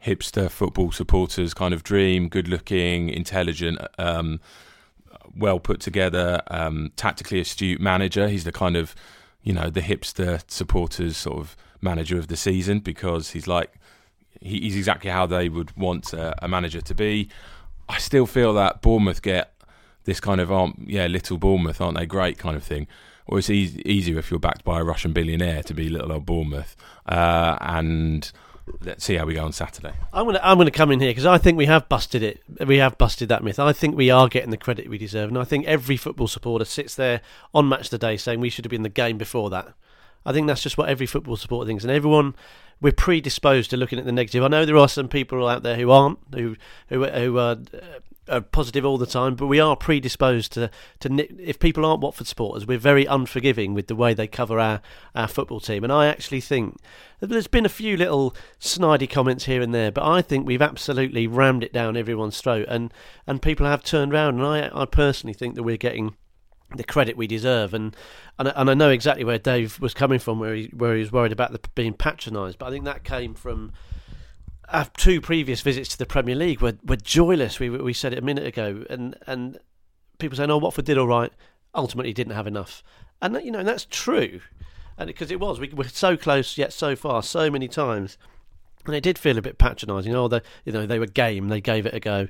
[0.05, 4.39] hipster football supporters kind of dream, good looking, intelligent, um,
[5.35, 8.29] well put together, um, tactically astute manager.
[8.29, 8.95] He's the kind of
[9.43, 13.73] you know the hipster supporters sort of manager of the season because he's like
[14.39, 17.27] he, he's exactly how they would want a, a manager to be.
[17.89, 19.53] I still feel that Bournemouth get
[20.05, 22.87] this kind of um, yeah little Bournemouth aren't they great kind of thing
[23.29, 26.75] or it's easier if you're backed by a Russian billionaire to be little old Bournemouth.
[27.05, 28.31] Uh, and
[28.81, 29.93] let's see how we go on Saturday.
[30.11, 32.41] I'm gonna I'm gonna come in here because I think we have busted it.
[32.65, 33.59] We have busted that myth.
[33.59, 36.65] I think we are getting the credit we deserve, and I think every football supporter
[36.65, 37.21] sits there
[37.53, 39.73] on match the day saying we should have been the game before that.
[40.25, 42.35] I think that's just what every football supporter thinks, and everyone
[42.81, 44.43] we're predisposed to looking at the negative.
[44.43, 46.55] I know there are some people out there who aren't, who
[46.87, 51.27] who who are, uh, are positive all the time, but we are predisposed to to
[51.41, 54.81] if people aren't Watford supporters, we're very unforgiving with the way they cover our
[55.15, 55.83] our football team.
[55.83, 56.77] And I actually think
[57.19, 61.27] there's been a few little snidey comments here and there, but I think we've absolutely
[61.27, 62.93] rammed it down everyone's throat, and
[63.27, 64.35] and people have turned around.
[64.39, 66.15] And I I personally think that we're getting
[66.75, 67.73] the credit we deserve.
[67.73, 67.95] And
[68.37, 71.01] and I, and I know exactly where Dave was coming from, where he where he
[71.01, 72.57] was worried about the, being patronised.
[72.57, 73.71] But I think that came from
[74.71, 77.59] our two previous visits to the Premier League were, were joyless.
[77.59, 79.59] We we said it a minute ago, and and
[80.17, 81.31] people saying, "Oh, Watford did all right,
[81.73, 82.83] ultimately didn't have enough,"
[83.21, 84.41] and that, you know that's true,
[84.97, 88.17] and because it was, we were so close yet so far, so many times,
[88.85, 90.15] and it did feel a bit patronising.
[90.15, 92.27] Oh, they, you know, they were game, they gave it a go.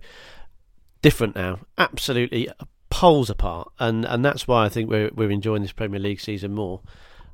[1.02, 2.50] Different now, absolutely
[2.90, 6.54] poles apart, and and that's why I think we're we're enjoying this Premier League season
[6.54, 6.82] more.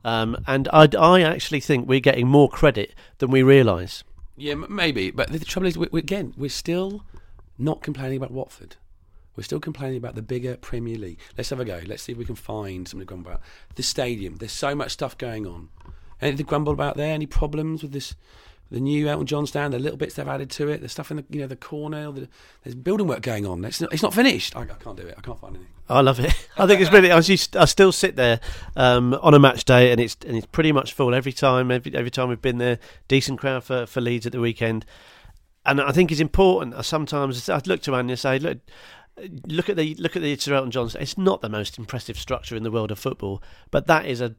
[0.03, 4.03] Um, and I, I actually think we're getting more credit than we realise.
[4.37, 5.11] Yeah, maybe.
[5.11, 7.05] But the trouble is, we, we, again, we're still
[7.57, 8.75] not complaining about Watford.
[9.35, 11.19] We're still complaining about the bigger Premier League.
[11.37, 11.81] Let's have a go.
[11.85, 13.41] Let's see if we can find something to grumble about.
[13.75, 14.37] The stadium.
[14.37, 15.69] There's so much stuff going on.
[16.21, 17.13] Anything to grumble about there?
[17.13, 18.15] Any problems with this?
[18.71, 21.17] The new Elton John stand, the little bits they've added to it, the stuff in
[21.17, 22.27] the you know the corner, the,
[22.63, 23.63] there's building work going on.
[23.63, 24.55] It's not, it's not finished.
[24.55, 25.13] I, I can't do it.
[25.17, 25.73] I can't find anything.
[25.87, 26.33] I love it.
[26.57, 27.15] I think it's brilliant.
[27.15, 28.39] I, just, I still sit there
[28.75, 31.69] um, on a match day, and it's and it's pretty much full every time.
[31.69, 34.85] Every every time we've been there, decent crowd for for Leeds at the weekend,
[35.65, 36.73] and I think it's important.
[36.73, 38.59] I sometimes I look to Andy and say, look.
[39.47, 40.91] Look at the look at the Sir Elton John.
[40.99, 44.35] It's not the most impressive structure in the world of football, but that is a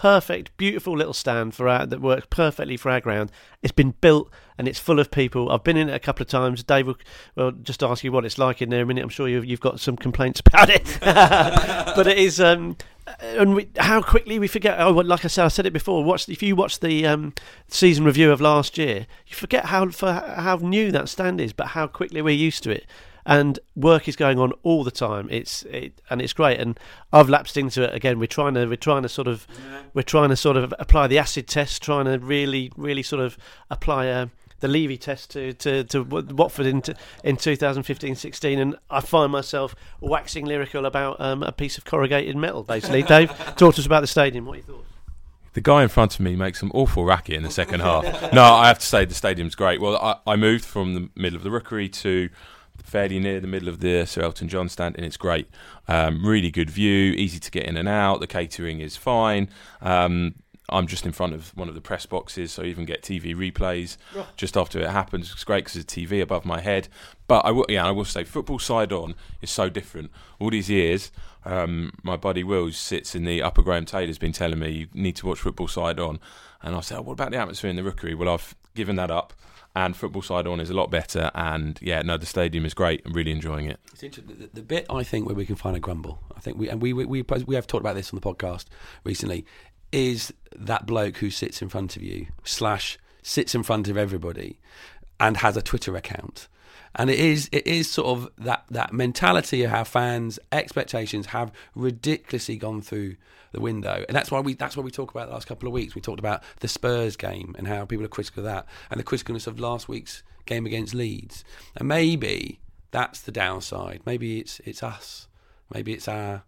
[0.00, 3.30] perfect, beautiful little stand for our, that works perfectly for our ground.
[3.62, 5.52] It's been built and it's full of people.
[5.52, 6.62] I've been in it a couple of times.
[6.62, 6.96] Dave will
[7.36, 9.02] well, just ask you what it's like in there in a minute.
[9.02, 12.40] I'm sure you've, you've got some complaints about it, but it is.
[12.40, 12.78] Um,
[13.20, 14.80] and we, how quickly we forget.
[14.80, 16.02] Oh, like I said, I said it before.
[16.02, 17.34] Watch if you watch the um,
[17.68, 21.68] season review of last year, you forget how for how new that stand is, but
[21.68, 22.86] how quickly we're used to it
[23.26, 25.28] and work is going on all the time.
[25.30, 26.58] It's it, and it's great.
[26.60, 26.78] And
[27.12, 28.18] I've lapsed into it again.
[28.18, 29.82] We're trying to we're trying to sort of yeah.
[29.94, 33.36] we're trying to sort of apply the acid test, trying to really really sort of
[33.70, 34.26] apply a, uh,
[34.60, 36.82] the Levy test to, to, to Watford in,
[37.24, 42.62] in 2015-16 and I find myself waxing lyrical about um, a piece of corrugated metal
[42.62, 43.02] basically.
[43.04, 44.44] Dave, talk to us about the stadium.
[44.44, 44.86] What are your thoughts?
[45.52, 48.32] The guy in front of me makes some awful racket in the second half.
[48.32, 49.80] No, I have to say the stadium's great.
[49.80, 52.28] Well, I, I moved from the middle of the rookery to
[52.84, 55.48] fairly near the middle of the Sir Elton John stand, and it's great.
[55.88, 58.20] Um, really good view, easy to get in and out.
[58.20, 59.48] The catering is fine.
[59.80, 60.34] Um,
[60.70, 63.34] I'm just in front of one of the press boxes, so I even get TV
[63.34, 63.96] replays
[64.36, 65.32] just after it happens.
[65.32, 66.88] It's great because there's TV above my head.
[67.26, 70.10] But I will, yeah, I will say, football side on is so different.
[70.38, 71.10] All these years,
[71.44, 75.16] um, my buddy Will sits in the upper Graham Taylor's been telling me you need
[75.16, 76.20] to watch football side on,
[76.62, 78.14] and I said, oh, what about the atmosphere in the Rookery?
[78.14, 79.32] Well, I've given that up
[79.76, 81.30] and football side on is a lot better.
[81.34, 83.02] And yeah, no, the stadium is great.
[83.04, 83.80] I'm really enjoying it.
[83.92, 84.36] It's interesting.
[84.38, 86.82] The, the bit I think where we can find a grumble, I think we and
[86.82, 88.66] we, we we we have talked about this on the podcast
[89.04, 89.46] recently,
[89.92, 94.58] is that bloke who sits in front of you slash sits in front of everybody
[95.20, 96.48] and has a Twitter account.
[96.96, 101.52] And it is it is sort of that, that mentality of how fans' expectations have
[101.76, 103.14] ridiculously gone through
[103.52, 105.72] the window, and that's why we that's why we talk about the last couple of
[105.72, 105.94] weeks.
[105.94, 109.04] We talked about the Spurs game and how people are critical of that, and the
[109.04, 111.44] criticalness of last week's game against Leeds.
[111.76, 112.58] And maybe
[112.90, 114.02] that's the downside.
[114.04, 115.28] Maybe it's it's us.
[115.72, 116.42] Maybe it's our,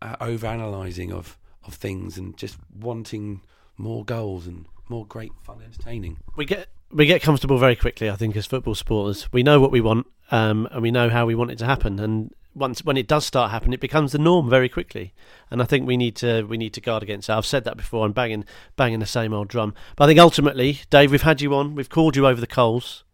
[0.00, 3.42] our over analysing of of things and just wanting
[3.76, 6.18] more goals and more great fun entertaining.
[6.36, 9.32] We get we get comfortable very quickly, I think, as football supporters.
[9.32, 11.98] We know what we want, um, and we know how we want it to happen.
[11.98, 15.14] And once when it does start happening, it becomes the norm very quickly.
[15.50, 17.38] And I think we need to we need to guard against that.
[17.38, 18.04] I've said that before.
[18.04, 18.44] I'm banging
[18.76, 19.74] banging the same old drum.
[19.96, 21.74] But I think ultimately, Dave, we've had you on.
[21.74, 23.04] We've called you over the coals.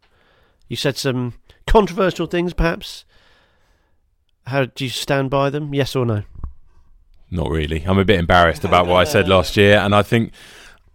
[0.67, 1.33] You said some
[1.65, 3.05] controversial things, perhaps.
[4.47, 5.73] How do you stand by them?
[5.73, 6.23] Yes or no?
[7.31, 7.83] Not really.
[7.83, 10.31] I'm a bit embarrassed about what I said last year, and I think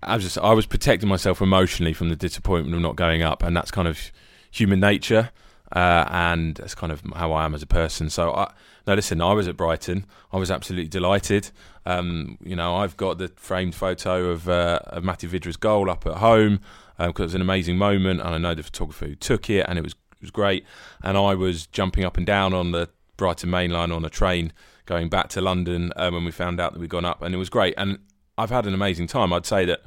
[0.07, 3.43] I was just I was protecting myself emotionally from the disappointment of not going up,
[3.43, 4.13] and that's kind of
[4.51, 5.31] human nature
[5.75, 8.09] uh, and that's kind of how I am as a person.
[8.09, 8.53] So, I,
[8.87, 10.07] no, listen, I was at Brighton.
[10.33, 11.51] I was absolutely delighted.
[11.85, 16.07] Um, you know, I've got the framed photo of, uh, of Matty Vydra's goal up
[16.07, 16.61] at home
[16.97, 19.67] because um, it was an amazing moment, and I know the photographer who took it,
[19.69, 20.65] and it was it was great.
[21.03, 24.53] And I was jumping up and down on the Brighton main line on a train
[24.87, 27.39] going back to London uh, when we found out that we'd gone up, and it
[27.39, 27.75] was great.
[27.77, 27.99] And
[28.37, 29.33] I've had an amazing time.
[29.33, 29.83] I'd say that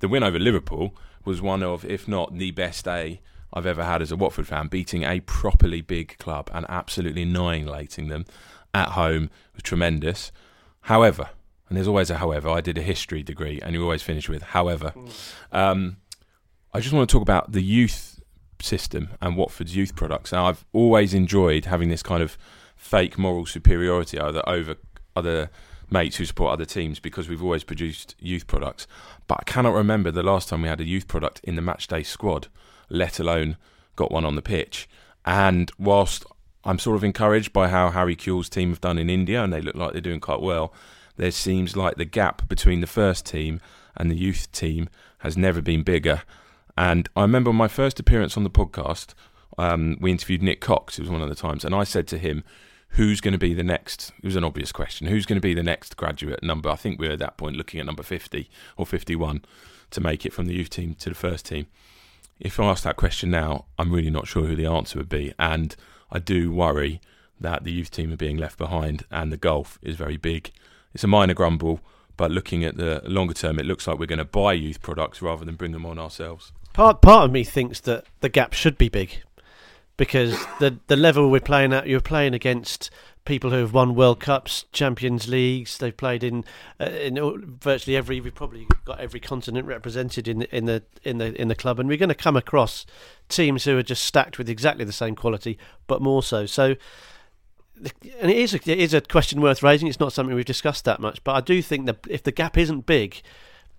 [0.00, 3.20] the win over Liverpool was one of, if not the best day
[3.52, 8.08] I've ever had as a Watford fan, beating a properly big club and absolutely annihilating
[8.08, 8.24] them
[8.74, 10.32] at home was tremendous.
[10.82, 11.30] However,
[11.68, 14.42] and there's always a however, I did a history degree and you always finish with
[14.42, 14.92] however.
[15.52, 15.96] Um,
[16.72, 18.20] I just want to talk about the youth
[18.60, 20.32] system and Watford's youth products.
[20.32, 22.36] Now, I've always enjoyed having this kind of
[22.76, 24.74] fake moral superiority over, over
[25.16, 25.50] other
[25.90, 28.86] mates who support other teams because we've always produced youth products.
[29.26, 32.04] But I cannot remember the last time we had a youth product in the matchday
[32.04, 32.48] squad
[32.88, 33.56] let alone
[33.96, 34.88] got one on the pitch.
[35.24, 36.24] And whilst
[36.64, 39.60] I'm sort of encouraged by how Harry Kewell's team have done in India, and they
[39.60, 40.72] look like they're doing quite well,
[41.16, 43.60] there seems like the gap between the first team
[43.96, 46.22] and the youth team has never been bigger.
[46.76, 49.14] And I remember my first appearance on the podcast,
[49.56, 52.18] um, we interviewed Nick Cox, it was one of the times, and I said to
[52.18, 52.42] him,
[52.94, 54.12] who's going to be the next?
[54.22, 55.06] It was an obvious question.
[55.06, 56.68] Who's going to be the next graduate number?
[56.68, 59.44] I think we're at that point looking at number 50 or 51
[59.90, 61.66] to make it from the youth team to the first team.
[62.38, 65.34] If I ask that question now, I'm really not sure who the answer would be.
[65.38, 65.74] And
[66.10, 67.00] I do worry
[67.40, 70.52] that the youth team are being left behind and the gulf is very big.
[70.94, 71.80] It's a minor grumble,
[72.16, 75.20] but looking at the longer term, it looks like we're going to buy youth products
[75.20, 76.52] rather than bring them on ourselves.
[76.72, 79.22] Part part of me thinks that the gap should be big
[79.96, 82.90] because the the level we're playing at, you're playing against
[83.24, 85.78] people who have won World Cups, Champions Leagues.
[85.78, 86.44] They've played in
[86.80, 88.20] uh, in virtually every.
[88.20, 91.78] We've probably got every continent represented in the, in the in the in the club,
[91.78, 92.86] and we're going to come across
[93.28, 96.46] teams who are just stacked with exactly the same quality, but more so.
[96.46, 96.76] So.
[98.20, 99.88] And it is a, it is a question worth raising.
[99.88, 102.56] It's not something we've discussed that much, but I do think that if the gap
[102.56, 103.20] isn't big,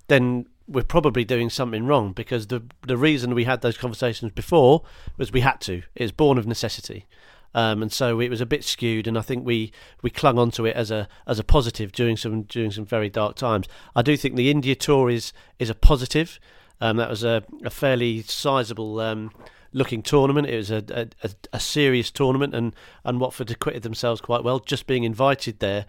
[0.10, 4.84] then we're probably doing something wrong because the the reason we had those conversations before
[5.18, 5.84] was we had to.
[5.96, 7.06] It was born of necessity.
[7.54, 10.66] Um, and so it was a bit skewed, and I think we, we clung onto
[10.66, 13.68] it as a as a positive during some during some very dark times.
[13.96, 16.40] I do think the India tour is is a positive.
[16.82, 19.32] Um, that was a, a fairly sizable um,
[19.72, 20.48] looking tournament.
[20.48, 22.76] It was a, a, a, a serious tournament, and,
[23.06, 24.60] and Watford acquitted themselves quite well.
[24.60, 25.86] Just being invited there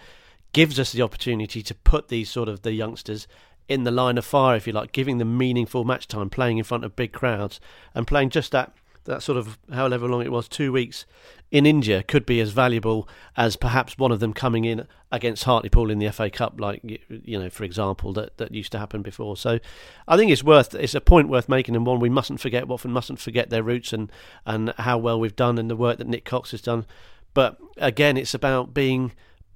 [0.52, 3.26] gives us the opportunity to put these sort of the youngsters
[3.68, 6.64] in the line of fire, if you like, giving them meaningful match time, playing in
[6.64, 7.60] front of big crowds,
[7.94, 8.72] and playing just that
[9.06, 11.06] that sort of however long it was, two weeks
[11.50, 15.90] in India could be as valuable as perhaps one of them coming in against Hartlepool
[15.90, 19.36] in the FA Cup, like you know, for example, that that used to happen before.
[19.36, 19.58] So,
[20.06, 22.68] I think it's worth it's a point worth making, and one we mustn't forget.
[22.68, 24.10] Watford mustn't forget their roots and
[24.44, 26.84] and how well we've done and the work that Nick Cox has done.
[27.32, 29.12] But again, it's about being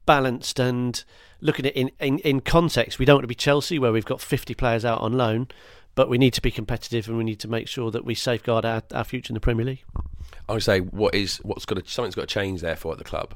[0.07, 1.03] balanced and
[1.41, 2.99] looking at it in, in, in context.
[2.99, 5.49] We don't want to be Chelsea where we've got 50 players out on loan,
[5.95, 8.65] but we need to be competitive and we need to make sure that we safeguard
[8.65, 9.85] our, our future in the Premier League.
[10.49, 13.05] I would say what is what's got to, something's got to change therefore at the
[13.05, 13.35] club,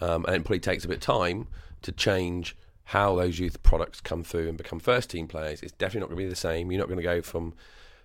[0.00, 1.46] um, and it probably takes a bit of time
[1.82, 5.62] to change how those youth products come through and become first team players.
[5.62, 6.70] It's definitely not going to be the same.
[6.70, 7.54] You're not going to go from,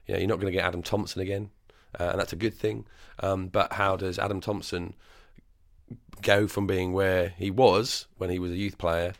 [0.07, 1.51] you know, you're not going to get Adam Thompson again,
[1.99, 2.85] uh, and that's a good thing.
[3.19, 4.93] Um, but how does Adam Thompson
[6.21, 9.13] go from being where he was when he was a youth player,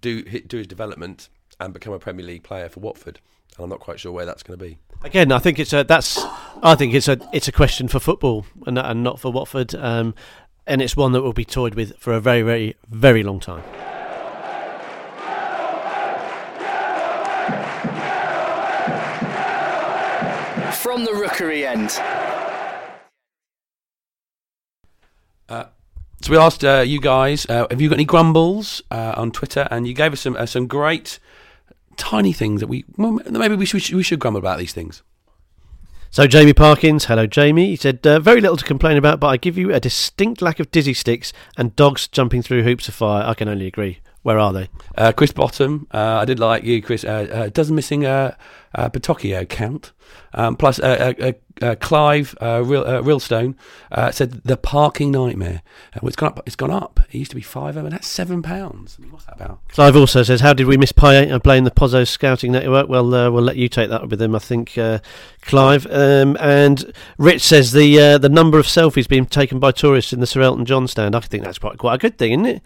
[0.00, 1.28] do do his development,
[1.60, 3.20] and become a Premier League player for Watford?
[3.56, 4.78] And I'm not quite sure where that's going to be.
[5.02, 6.18] Again, I think it's a that's
[6.62, 10.14] I think it's a it's a question for football and, and not for Watford, um,
[10.66, 13.62] and it's one that will be toyed with for a very very very long time.
[20.72, 21.98] From the Rookery end.
[26.22, 29.66] So we asked uh, you guys, uh, have you got any grumbles uh, on Twitter?
[29.72, 31.18] And you gave us some uh, some great
[31.96, 35.02] tiny things that we well, maybe we should we should grumble about these things.
[36.10, 37.70] So Jamie Parkins, hello Jamie.
[37.70, 40.60] He said uh, very little to complain about, but I give you a distinct lack
[40.60, 43.26] of dizzy sticks and dogs jumping through hoops of fire.
[43.26, 43.98] I can only agree.
[44.22, 44.68] Where are they?
[44.96, 47.04] Uh, Chris Bottom, uh, I did like you, Chris.
[47.04, 48.36] Uh, uh, does missing uh,
[48.72, 49.92] uh, Petocchio count?
[50.32, 53.56] Um, plus, uh, uh, uh, uh, Clive uh, Real, uh, Realstone
[53.90, 55.62] uh, said the parking nightmare.
[55.94, 56.42] Uh, well, it's gone up.
[56.46, 57.00] It's gone up.
[57.10, 58.96] It used to be five, and that's seven pounds.
[58.98, 59.60] I mean, what's that about?
[59.68, 63.12] Clive also says, "How did we miss Payet and playing the Pozzo scouting network?" Well,
[63.14, 65.00] uh, we'll let you take that up with him, I think, uh,
[65.40, 65.86] Clive.
[65.90, 70.20] Um, and Rich says the uh, the number of selfies being taken by tourists in
[70.20, 71.16] the Sir Elton John stand.
[71.16, 72.62] I think that's quite quite a good thing, isn't it?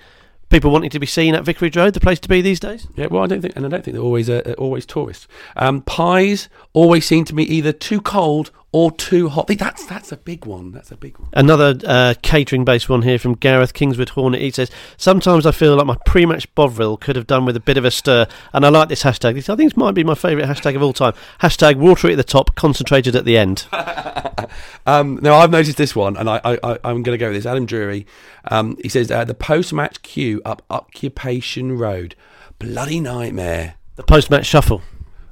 [0.48, 2.86] People wanting to be seen at Vicarage Road, the place to be these days.
[2.94, 5.26] Yeah, well, I don't think, and I don't think they're always uh, always tourists.
[5.56, 9.46] Um, pies always seem to be either too cold or too hot.
[9.46, 10.70] That's that's a big one.
[10.70, 11.30] That's a big one.
[11.32, 14.42] Another uh, catering-based one here from Gareth Kingswood Hornet.
[14.42, 17.78] He says, "Sometimes I feel like my pre-match Bovril could have done with a bit
[17.78, 19.32] of a stir." And I like this hashtag.
[19.32, 21.14] This I think this might be my favourite hashtag of all time.
[21.40, 23.66] Hashtag watery at the top, concentrated at the end.
[24.86, 27.36] Um, now I've noticed this one, and I, I, I I'm going to go with
[27.36, 27.46] this.
[27.46, 28.06] Adam Drury,
[28.48, 32.14] um, he says uh, the post-match queue up Occupation Road,
[32.60, 33.74] bloody nightmare.
[33.96, 34.82] The post-match shuffle.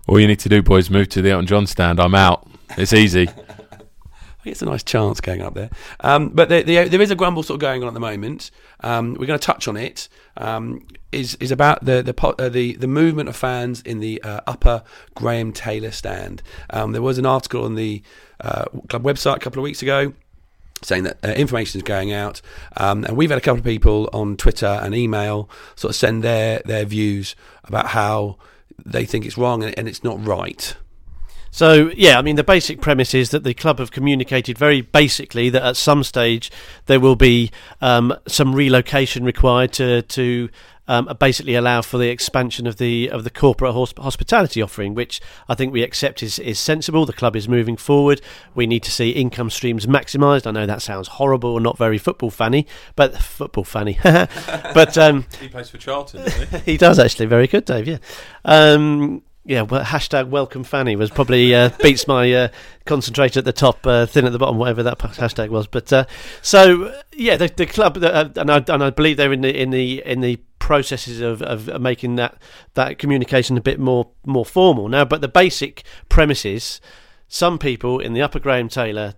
[0.08, 2.00] All you need to do, boys, move to the Elton John stand.
[2.00, 2.48] I'm out.
[2.76, 3.28] It's easy.
[4.44, 5.70] It's a nice chance going up there.
[6.00, 8.50] Um, but there, is a grumble sort of going on at the moment.
[8.80, 10.08] Um, we're going to touch on it.
[10.36, 14.40] Um, is is about the the, uh, the the movement of fans in the uh,
[14.46, 14.82] upper
[15.14, 16.42] Graham Taylor stand.
[16.70, 18.02] Um, there was an article on the
[18.40, 20.12] uh, club website a couple of weeks ago
[20.82, 22.42] saying that uh, information is going out,
[22.76, 26.22] um, and we've had a couple of people on Twitter and email sort of send
[26.22, 28.36] their their views about how
[28.84, 30.76] they think it's wrong and, and it's not right.
[31.54, 35.50] So yeah, I mean the basic premise is that the club have communicated very basically
[35.50, 36.50] that at some stage
[36.86, 40.48] there will be um, some relocation required to to
[40.88, 45.20] um, basically allow for the expansion of the of the corporate hosp- hospitality offering, which
[45.48, 47.06] I think we accept is is sensible.
[47.06, 48.20] The club is moving forward.
[48.56, 50.48] We need to see income streams maximised.
[50.48, 53.96] I know that sounds horrible or not very football fanny, but football fanny.
[54.02, 56.72] but um, He plays for Charlton, doesn't he?
[56.72, 57.86] he does actually very good, Dave.
[57.86, 57.98] Yeah.
[58.44, 62.48] Um, yeah, well, hashtag welcome Fanny was probably uh, beats my uh,
[62.86, 65.66] concentrated at the top, uh, thin at the bottom, whatever that hashtag was.
[65.66, 66.06] But uh,
[66.40, 69.70] so yeah, the, the club, uh, and I and I believe they're in the in
[69.70, 72.40] the in the processes of, of making that
[72.72, 75.04] that communication a bit more more formal now.
[75.04, 76.80] But the basic premise is
[77.28, 79.14] some people in the Upper Graham Taylor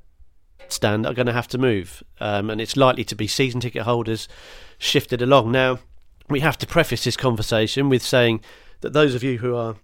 [0.66, 3.82] stand are going to have to move, um, and it's likely to be season ticket
[3.82, 4.26] holders
[4.76, 5.52] shifted along.
[5.52, 5.78] Now,
[6.28, 8.40] we have to preface this conversation with saying
[8.80, 9.76] that those of you who are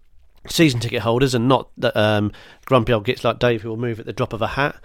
[0.48, 2.32] season ticket holders and not the um,
[2.64, 4.76] grumpy old gits like Dave who will move at the drop of a hat.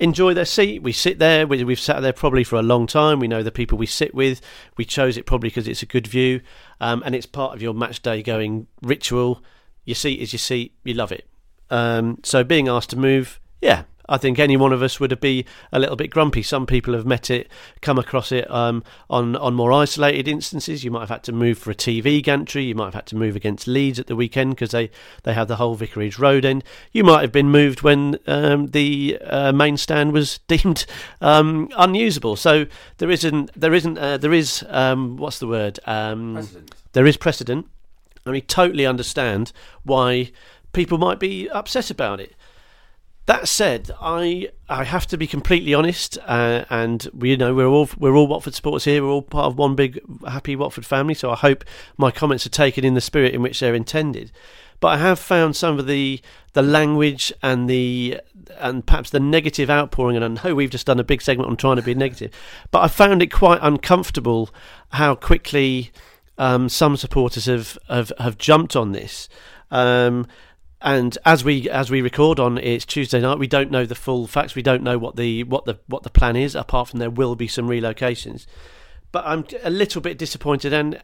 [0.00, 0.82] Enjoy their seat.
[0.82, 1.46] We sit there.
[1.46, 3.20] We, we've sat there probably for a long time.
[3.20, 4.40] We know the people we sit with.
[4.76, 6.40] We chose it probably because it's a good view,
[6.80, 9.44] um, and it's part of your match day going ritual.
[9.84, 10.74] Your seat is your seat.
[10.82, 11.28] You love it.
[11.70, 15.20] Um, so being asked to move, yeah, I think any one of us would have
[15.20, 16.42] be a little bit grumpy.
[16.42, 17.48] Some people have met it,
[17.80, 20.84] come across it um, on on more isolated instances.
[20.84, 22.64] You might have had to move for a TV gantry.
[22.64, 24.90] You might have had to move against Leeds at the weekend because they,
[25.22, 26.62] they have the whole Vicarage Road end.
[26.92, 30.84] You might have been moved when um, the uh, main stand was deemed
[31.22, 32.36] um, unusable.
[32.36, 32.66] So
[32.98, 36.46] there isn't there isn't uh, there is um, what's the word um,
[36.92, 37.66] there is precedent.
[38.26, 39.52] I mean, totally understand
[39.84, 40.32] why
[40.72, 42.34] people might be upset about it.
[43.26, 47.66] That said, I I have to be completely honest, uh, and we you know we're
[47.66, 49.02] all we're all Watford supporters here.
[49.02, 51.14] We're all part of one big happy Watford family.
[51.14, 51.64] So I hope
[51.96, 54.32] my comments are taken in the spirit in which they're intended.
[54.80, 56.20] But I have found some of the
[56.54, 58.20] the language and the
[58.58, 60.16] and perhaps the negative outpouring.
[60.16, 62.32] And I know we've just done a big segment on trying to be negative,
[62.72, 64.50] but I found it quite uncomfortable
[64.90, 65.92] how quickly
[66.38, 69.28] um, some supporters have, have have jumped on this.
[69.70, 70.26] Um,
[70.82, 74.26] and as we as we record on it's Tuesday night, we don't know the full
[74.26, 74.54] facts.
[74.54, 76.54] We don't know what the what the what the plan is.
[76.54, 78.46] Apart from there will be some relocations,
[79.12, 81.02] but I'm a little bit disappointed, and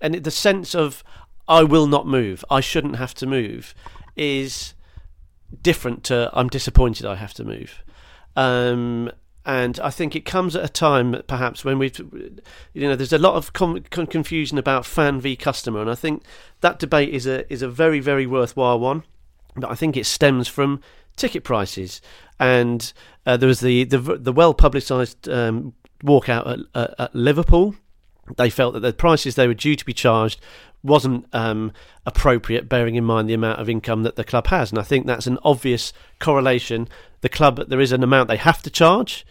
[0.00, 1.04] and the sense of
[1.48, 2.44] I will not move.
[2.50, 3.74] I shouldn't have to move
[4.16, 4.74] is
[5.62, 7.82] different to I'm disappointed I have to move.
[8.34, 9.10] Um,
[9.46, 11.96] and I think it comes at a time, perhaps, when we've,
[12.74, 15.94] you know, there's a lot of com- con- confusion about fan v customer, and I
[15.94, 16.24] think
[16.62, 19.04] that debate is a is a very very worthwhile one.
[19.54, 20.80] But I think it stems from
[21.14, 22.00] ticket prices,
[22.40, 22.92] and
[23.24, 27.76] uh, there was the the, the well publicised um, walkout at, at, at Liverpool.
[28.36, 30.40] They felt that the prices they were due to be charged
[30.86, 31.72] wasn't um,
[32.04, 34.70] appropriate, bearing in mind the amount of income that the club has.
[34.70, 36.88] And I think that's an obvious correlation.
[37.20, 39.26] The club, there is an amount they have to charge,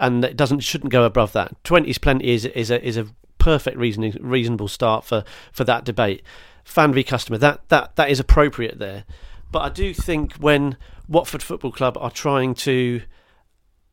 [0.00, 1.62] and it doesn't shouldn't go above that.
[1.64, 3.06] Twenty is plenty is is a is a
[3.38, 6.22] perfect reasoning reasonable start for for that debate.
[6.64, 9.04] Fan v customer that that that is appropriate there,
[9.50, 10.76] but I do think when
[11.08, 13.02] Watford Football Club are trying to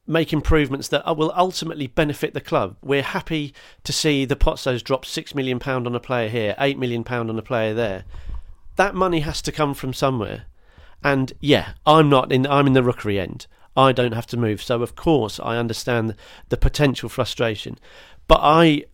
[0.08, 2.78] make improvements that will ultimately benefit the club.
[2.82, 3.53] We're happy
[3.84, 7.30] to see the Pozzos drop six million pound on a player here, eight million pound
[7.30, 8.06] on a player there.
[8.76, 10.45] That money has to come from somewhere.
[11.03, 12.47] And yeah, I'm not in.
[12.47, 13.47] I'm in the rookery end.
[13.78, 16.16] I don't have to move, so of course I understand
[16.49, 17.78] the potential frustration.
[18.28, 18.86] But I,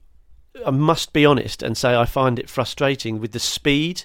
[0.66, 4.04] I must be honest and say I find it frustrating with the speed,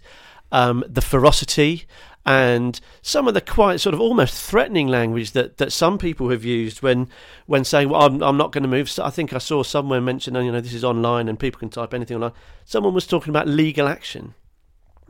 [0.52, 1.86] um, the ferocity,
[2.26, 6.44] and some of the quite sort of almost threatening language that, that some people have
[6.44, 7.08] used when
[7.46, 10.00] when saying, "Well, I'm, I'm not going to move." So I think I saw somewhere
[10.00, 12.32] mention, oh, you know, this is online and people can type anything online.
[12.64, 14.34] Someone was talking about legal action.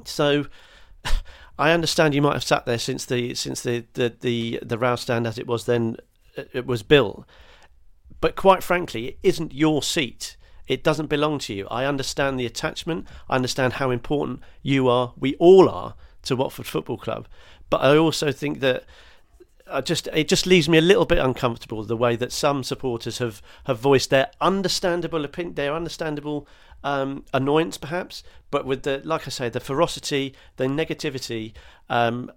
[0.04, 0.46] So
[1.58, 5.00] I understand you might have sat there since the since the the the, the Rous
[5.00, 5.96] stand as it was then
[6.36, 7.24] uh, it was built,
[8.20, 10.36] but quite frankly, it isn't your seat.
[10.68, 11.66] It doesn't belong to you.
[11.70, 13.06] I understand the attachment.
[13.30, 15.14] I understand how important you are.
[15.16, 15.94] We all are
[16.26, 17.26] to Watford Football Club.
[17.70, 18.84] But I also think that
[19.70, 23.18] I just it just leaves me a little bit uncomfortable the way that some supporters
[23.18, 26.46] have, have voiced their understandable opinion, their understandable
[26.84, 31.52] um, annoyance, perhaps, but with the like I say, the ferocity, the negativity.
[31.88, 32.30] Um,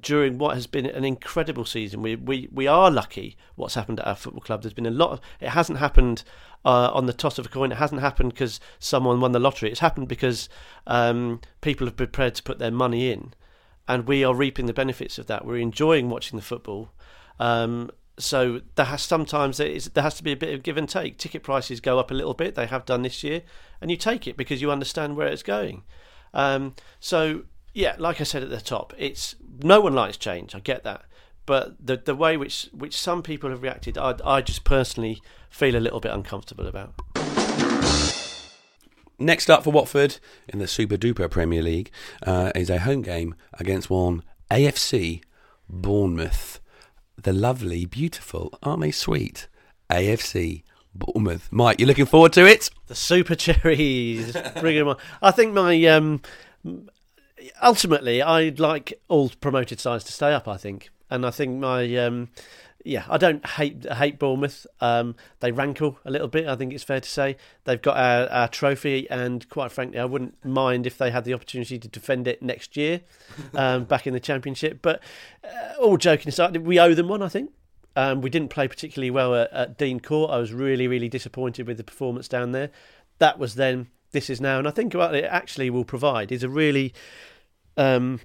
[0.00, 3.36] during what has been an incredible season, we, we we are lucky.
[3.54, 4.62] What's happened at our football club?
[4.62, 5.20] There's been a lot of.
[5.40, 6.24] It hasn't happened
[6.64, 7.72] uh, on the toss of a coin.
[7.72, 9.70] It hasn't happened because someone won the lottery.
[9.70, 10.48] It's happened because
[10.86, 13.34] um, people have been prepared to put their money in,
[13.88, 15.44] and we are reaping the benefits of that.
[15.44, 16.90] We're enjoying watching the football.
[17.38, 20.76] Um, so there has sometimes there, is, there has to be a bit of give
[20.76, 21.18] and take.
[21.18, 22.54] Ticket prices go up a little bit.
[22.54, 23.42] They have done this year,
[23.80, 25.84] and you take it because you understand where it's going.
[26.32, 27.44] Um, so
[27.76, 30.54] yeah, like I said at the top, it's no one likes change.
[30.54, 31.04] I get that,
[31.44, 35.20] but the the way which which some people have reacted, I I just personally
[35.50, 36.94] feel a little bit uncomfortable about.
[39.18, 40.18] Next up for Watford
[40.48, 41.90] in the Super Duper Premier League
[42.22, 45.22] uh, is a home game against one AFC
[45.68, 46.60] Bournemouth.
[47.22, 49.48] The lovely, beautiful, aren't they sweet?
[49.90, 50.62] AFC
[50.94, 51.48] Bournemouth.
[51.50, 52.70] Mike, you looking forward to it?
[52.86, 54.96] The Super Cherries, bring them on.
[55.22, 56.20] I think my um,
[57.62, 60.48] ultimately, I'd like all promoted sides to stay up.
[60.48, 62.28] I think, and I think my um,
[62.86, 64.64] yeah, I don't hate hate Bournemouth.
[64.80, 66.46] Um, they rankle a little bit.
[66.46, 70.04] I think it's fair to say they've got our, our trophy, and quite frankly, I
[70.04, 73.00] wouldn't mind if they had the opportunity to defend it next year,
[73.54, 74.78] um, back in the Championship.
[74.82, 75.02] But
[75.42, 77.22] uh, all joking aside, we owe them one.
[77.22, 77.50] I think.
[77.96, 80.30] Um, we didn't play particularly well at, at Dean Court.
[80.30, 82.70] I was really, really disappointed with the performance down there.
[83.18, 83.88] That was then.
[84.12, 86.94] This is now, and I think what it actually will provide is a really
[87.76, 88.20] um,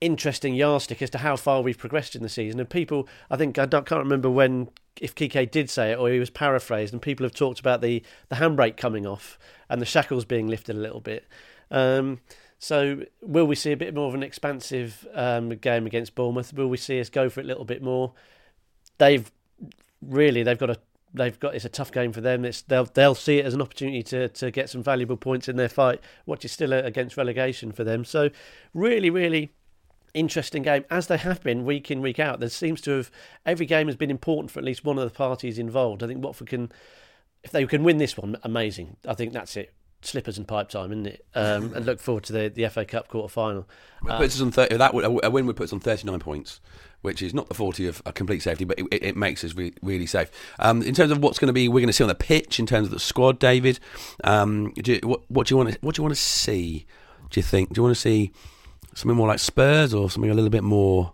[0.00, 2.60] interesting yardstick as to how far we've progressed in the season.
[2.60, 4.68] And people, I think, I can't remember when,
[5.00, 8.02] if Quique did say it or he was paraphrased, and people have talked about the,
[8.28, 9.38] the handbrake coming off
[9.68, 11.26] and the shackles being lifted a little bit.
[11.70, 12.20] Um,
[12.58, 16.52] so, will we see a bit more of an expansive um, game against Bournemouth?
[16.52, 18.12] Will we see us go for it a little bit more?
[18.98, 19.30] They've
[20.02, 20.76] really they've got a
[21.12, 22.44] they've got it's a tough game for them.
[22.44, 25.56] It's they'll they'll see it as an opportunity to to get some valuable points in
[25.56, 28.04] their fight, which is still against relegation for them.
[28.04, 28.30] So,
[28.74, 29.52] really, really
[30.14, 32.40] interesting game as they have been week in week out.
[32.40, 33.10] There seems to have
[33.46, 36.02] every game has been important for at least one of the parties involved.
[36.02, 36.72] I think Watford can,
[37.42, 38.96] if they can win this one, amazing.
[39.06, 39.72] I think that's it.
[40.02, 41.26] Slippers and pipe time, isn't it?
[41.34, 43.68] Um, and look forward to the, the FA Cup quarter final.
[44.08, 46.20] Uh, puts us on 30, that would, a win would put us on thirty nine
[46.20, 46.60] points,
[47.02, 49.74] which is not the forty of a complete safety, but it, it makes us re-
[49.82, 50.30] really safe.
[50.58, 52.58] Um, in terms of what's going to be, we're going to see on the pitch
[52.58, 53.38] in terms of the squad.
[53.38, 53.80] David,
[54.24, 55.72] um, do you, what, what do you want?
[55.72, 56.86] To, what do you want to see?
[57.30, 57.72] Do you think?
[57.72, 58.32] Do you want to see?
[58.92, 61.12] Something more like Spurs or something a little bit more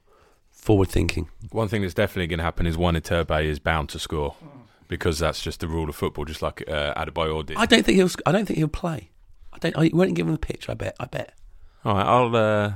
[0.51, 1.29] forward thinking?
[1.53, 4.35] One thing that's definitely going to happen is one Iturbe is bound to score
[4.89, 7.57] because that's just the rule of football, just like uh, Adebayor did.
[7.59, 8.11] I don't think he'll.
[8.25, 9.11] I don't think he'll play.
[9.53, 9.77] I don't.
[9.77, 10.69] I won't give him the pitch.
[10.69, 10.97] I bet.
[10.99, 11.35] I bet.
[11.85, 12.37] All right, I'll.
[12.37, 12.73] Uh,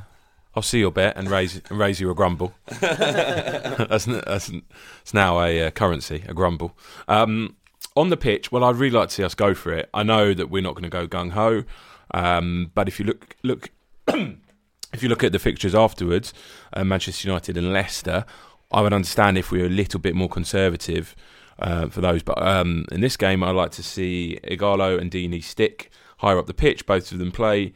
[0.54, 2.52] I'll see your bet and raise and raise you a grumble.
[2.80, 6.76] that's, that's, that's now a uh, currency, a grumble.
[7.06, 7.56] Um,
[7.96, 9.88] on the pitch, well, I'd really like to see us go for it.
[9.94, 11.64] I know that we're not going to go gung ho,
[12.12, 13.70] um, but if you look look
[14.08, 16.34] if you look at the fixtures afterwards,
[16.72, 18.24] uh, Manchester United and Leicester,
[18.72, 21.14] I would understand if we were a little bit more conservative
[21.58, 22.22] uh, for those.
[22.22, 26.46] But um, in this game, I'd like to see Ighalo and Deeney stick higher up
[26.46, 26.86] the pitch.
[26.86, 27.72] Both of them play.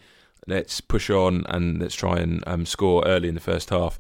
[0.47, 3.99] Let's push on and let's try and um, score early in the first half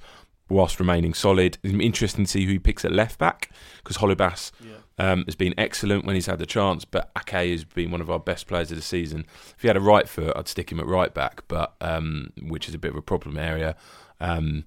[0.48, 1.58] whilst remaining solid.
[1.62, 3.50] It's interesting to see who he picks at left back
[3.82, 5.12] because Holebas yeah.
[5.12, 8.10] um, has been excellent when he's had the chance, but Ake has been one of
[8.10, 9.24] our best players of the season.
[9.56, 12.68] If he had a right foot, I'd stick him at right back, but um, which
[12.68, 13.76] is a bit of a problem area.
[14.20, 14.64] Um,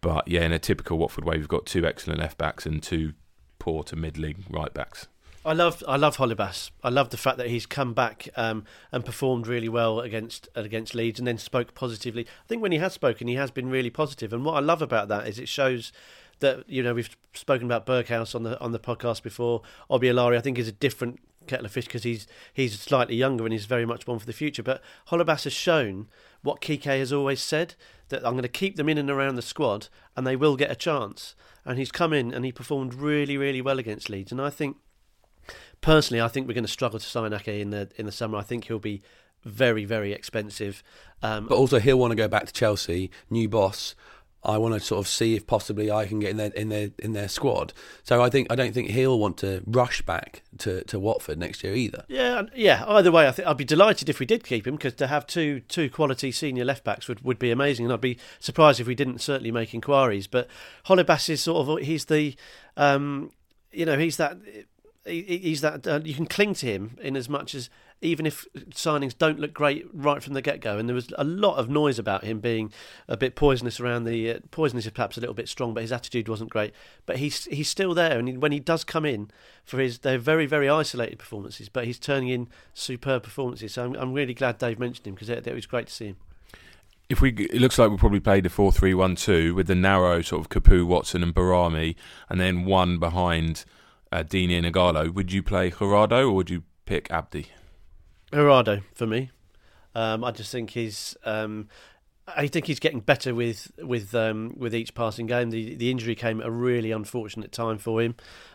[0.00, 3.12] but yeah, in a typical Watford way, we've got two excellent left backs and two
[3.58, 5.08] poor to middling right backs.
[5.42, 6.70] I love I love Holebas.
[6.84, 10.94] I love the fact that he's come back um, and performed really well against against
[10.94, 12.26] Leeds, and then spoke positively.
[12.26, 14.34] I think when he has spoken, he has been really positive.
[14.34, 15.92] And what I love about that is it shows
[16.40, 19.62] that you know we've spoken about Berghuis on the on the podcast before.
[19.90, 23.44] Obbi Oulare, I think, is a different kettle of fish because he's he's slightly younger
[23.44, 24.62] and he's very much one for the future.
[24.62, 26.08] But Holebas has shown
[26.42, 27.76] what Quique has always said
[28.10, 30.70] that I'm going to keep them in and around the squad, and they will get
[30.70, 31.34] a chance.
[31.64, 34.76] And he's come in and he performed really, really well against Leeds, and I think
[35.80, 38.38] personally, I think we're going to struggle to sign Ake in the in the summer.
[38.38, 39.02] I think he'll be
[39.44, 40.82] very very expensive.
[41.22, 43.94] Um, but also, he'll want to go back to Chelsea, new boss.
[44.42, 46.90] I want to sort of see if possibly I can get in their in their
[46.98, 47.74] in their squad.
[48.02, 51.62] So I think I don't think he'll want to rush back to, to Watford next
[51.62, 52.04] year either.
[52.08, 52.84] Yeah, yeah.
[52.86, 55.26] Either way, I think I'd be delighted if we did keep him because to have
[55.26, 58.86] two two quality senior left backs would, would be amazing, and I'd be surprised if
[58.86, 60.26] we didn't certainly make inquiries.
[60.26, 60.48] But
[60.86, 62.34] Holebas is sort of he's the
[62.78, 63.32] um,
[63.72, 64.38] you know he's that
[65.04, 67.70] he's that uh, you can cling to him in as much as
[68.02, 71.24] even if signings don't look great right from the get go, and there was a
[71.24, 72.72] lot of noise about him being
[73.08, 75.92] a bit poisonous around the uh, poisonous is perhaps a little bit strong, but his
[75.92, 76.72] attitude wasn't great.
[77.06, 79.30] But he's he's still there, and he, when he does come in
[79.64, 83.74] for his they're very very isolated performances, but he's turning in superb performances.
[83.74, 86.06] So I'm, I'm really glad Dave mentioned him because it, it was great to see
[86.06, 86.16] him.
[87.08, 90.48] If we, it looks like we probably played a four-three-one-two with the narrow sort of
[90.48, 91.96] Capoue, Watson, and Behrami,
[92.28, 93.64] and then one behind
[94.12, 97.48] uh, Deeney and Ighalo, would you play Jurado or would you pick Abdi?
[98.32, 99.30] Jurado for me.
[99.94, 101.16] Um, I just think he's.
[101.24, 101.68] Um,
[102.36, 105.50] I think he's getting better with with um, with each passing game.
[105.50, 108.14] The the injury came at a really unfortunate time for him.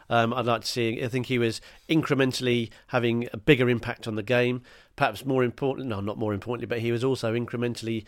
[0.09, 1.03] Um, I'd like to see.
[1.03, 4.61] I think he was incrementally having a bigger impact on the game.
[4.95, 8.05] Perhaps more important, no, not more importantly, but he was also incrementally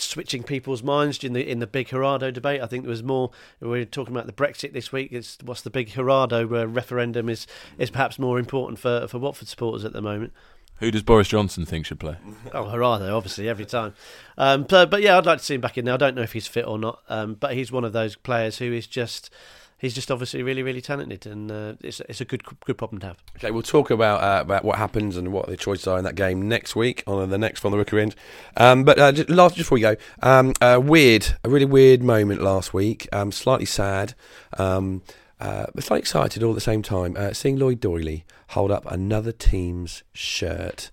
[0.00, 2.60] switching people's minds in the in the big Jurado debate.
[2.60, 3.30] I think there was more.
[3.60, 5.12] We're talking about the Brexit this week.
[5.12, 7.46] It's what's the big Jurado uh, referendum is
[7.78, 10.32] is perhaps more important for for Watford supporters at the moment.
[10.80, 12.16] Who does Boris Johnson think should play?
[12.54, 13.94] Oh, Jurado, obviously every time.
[14.36, 15.94] Um, but, but yeah, I'd like to see him back in there.
[15.94, 18.58] I don't know if he's fit or not, um, but he's one of those players
[18.58, 19.30] who is just.
[19.78, 23.06] He's just obviously really, really talented, and uh, it's it's a good good problem to
[23.06, 23.18] have.
[23.36, 26.16] Okay, we'll talk about uh, about what happens and what the choices are in that
[26.16, 28.16] game next week on the next from the Rookery end.
[28.56, 32.02] Um, but uh, just, last, just before we go, um, uh, weird, a really weird
[32.02, 33.08] moment last week.
[33.12, 34.14] Um, slightly sad,
[34.58, 35.02] um,
[35.40, 37.16] uh, but slightly excited all at the same time.
[37.16, 40.90] Uh, seeing Lloyd Doyley hold up another team's shirt,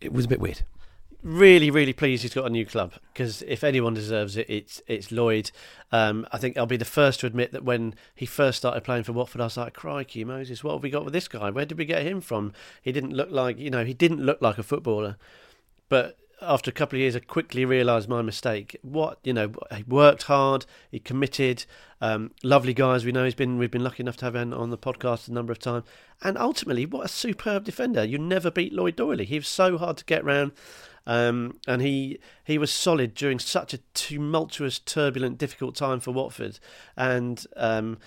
[0.00, 0.62] it was a bit weird
[1.22, 5.12] really, really pleased he's got a new club because if anyone deserves it, it's it's
[5.12, 5.50] Lloyd.
[5.90, 9.04] Um, I think I'll be the first to admit that when he first started playing
[9.04, 11.50] for Watford, I was like, "Crikey, Moses, what have we got with this guy?
[11.50, 12.52] Where did we get him from?
[12.80, 15.16] He didn't look like you know he didn't look like a footballer."
[15.88, 18.76] But after a couple of years, I quickly realised my mistake.
[18.82, 21.64] What you know, he worked hard, he committed.
[22.00, 23.58] Um, lovely guys, we know he's been.
[23.58, 25.84] We've been lucky enough to have him on the podcast a number of times,
[26.22, 28.04] and ultimately, what a superb defender!
[28.04, 29.24] You never beat Lloyd Doyley.
[29.24, 30.52] He was so hard to get round.
[31.06, 36.58] Um, and he he was solid during such a tumultuous, turbulent, difficult time for Watford.
[36.96, 37.98] And um,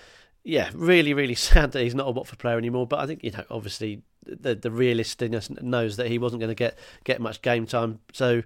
[0.44, 2.86] yeah, really, really sad that he's not a Watford player anymore.
[2.86, 6.54] But I think you know, obviously, the the realisticness knows that he wasn't going to
[6.54, 8.00] get get much game time.
[8.12, 8.42] So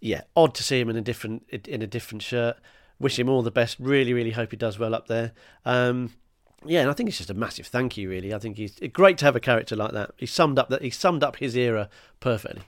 [0.00, 2.56] yeah, odd to see him in a different in a different shirt.
[3.00, 3.78] Wish him all the best.
[3.78, 5.32] Really, really hope he does well up there.
[5.64, 6.14] Um,
[6.64, 8.10] yeah, and I think it's just a massive thank you.
[8.10, 10.12] Really, I think he's great to have a character like that.
[10.16, 11.88] He summed up that he summed up his era
[12.20, 12.62] perfectly.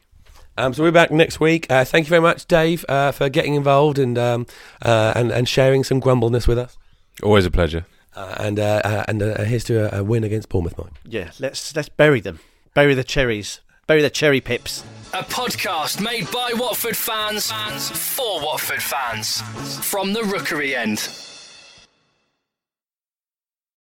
[0.61, 1.67] Um, so we're back next week.
[1.71, 4.47] Uh, thank you very much, Dave, uh, for getting involved and, um,
[4.83, 6.77] uh, and and sharing some grumbleness with us.
[7.23, 7.87] Always a pleasure.
[8.15, 10.93] Uh, and uh, uh, and here's to a, a, win against Bournemouth, Mike.
[11.07, 12.41] Yeah, let's let's bury them,
[12.75, 14.85] bury the cherries, bury the cherry pips.
[15.15, 19.41] A podcast made by Watford fans, fans for Watford fans
[19.89, 20.99] from the Rookery end.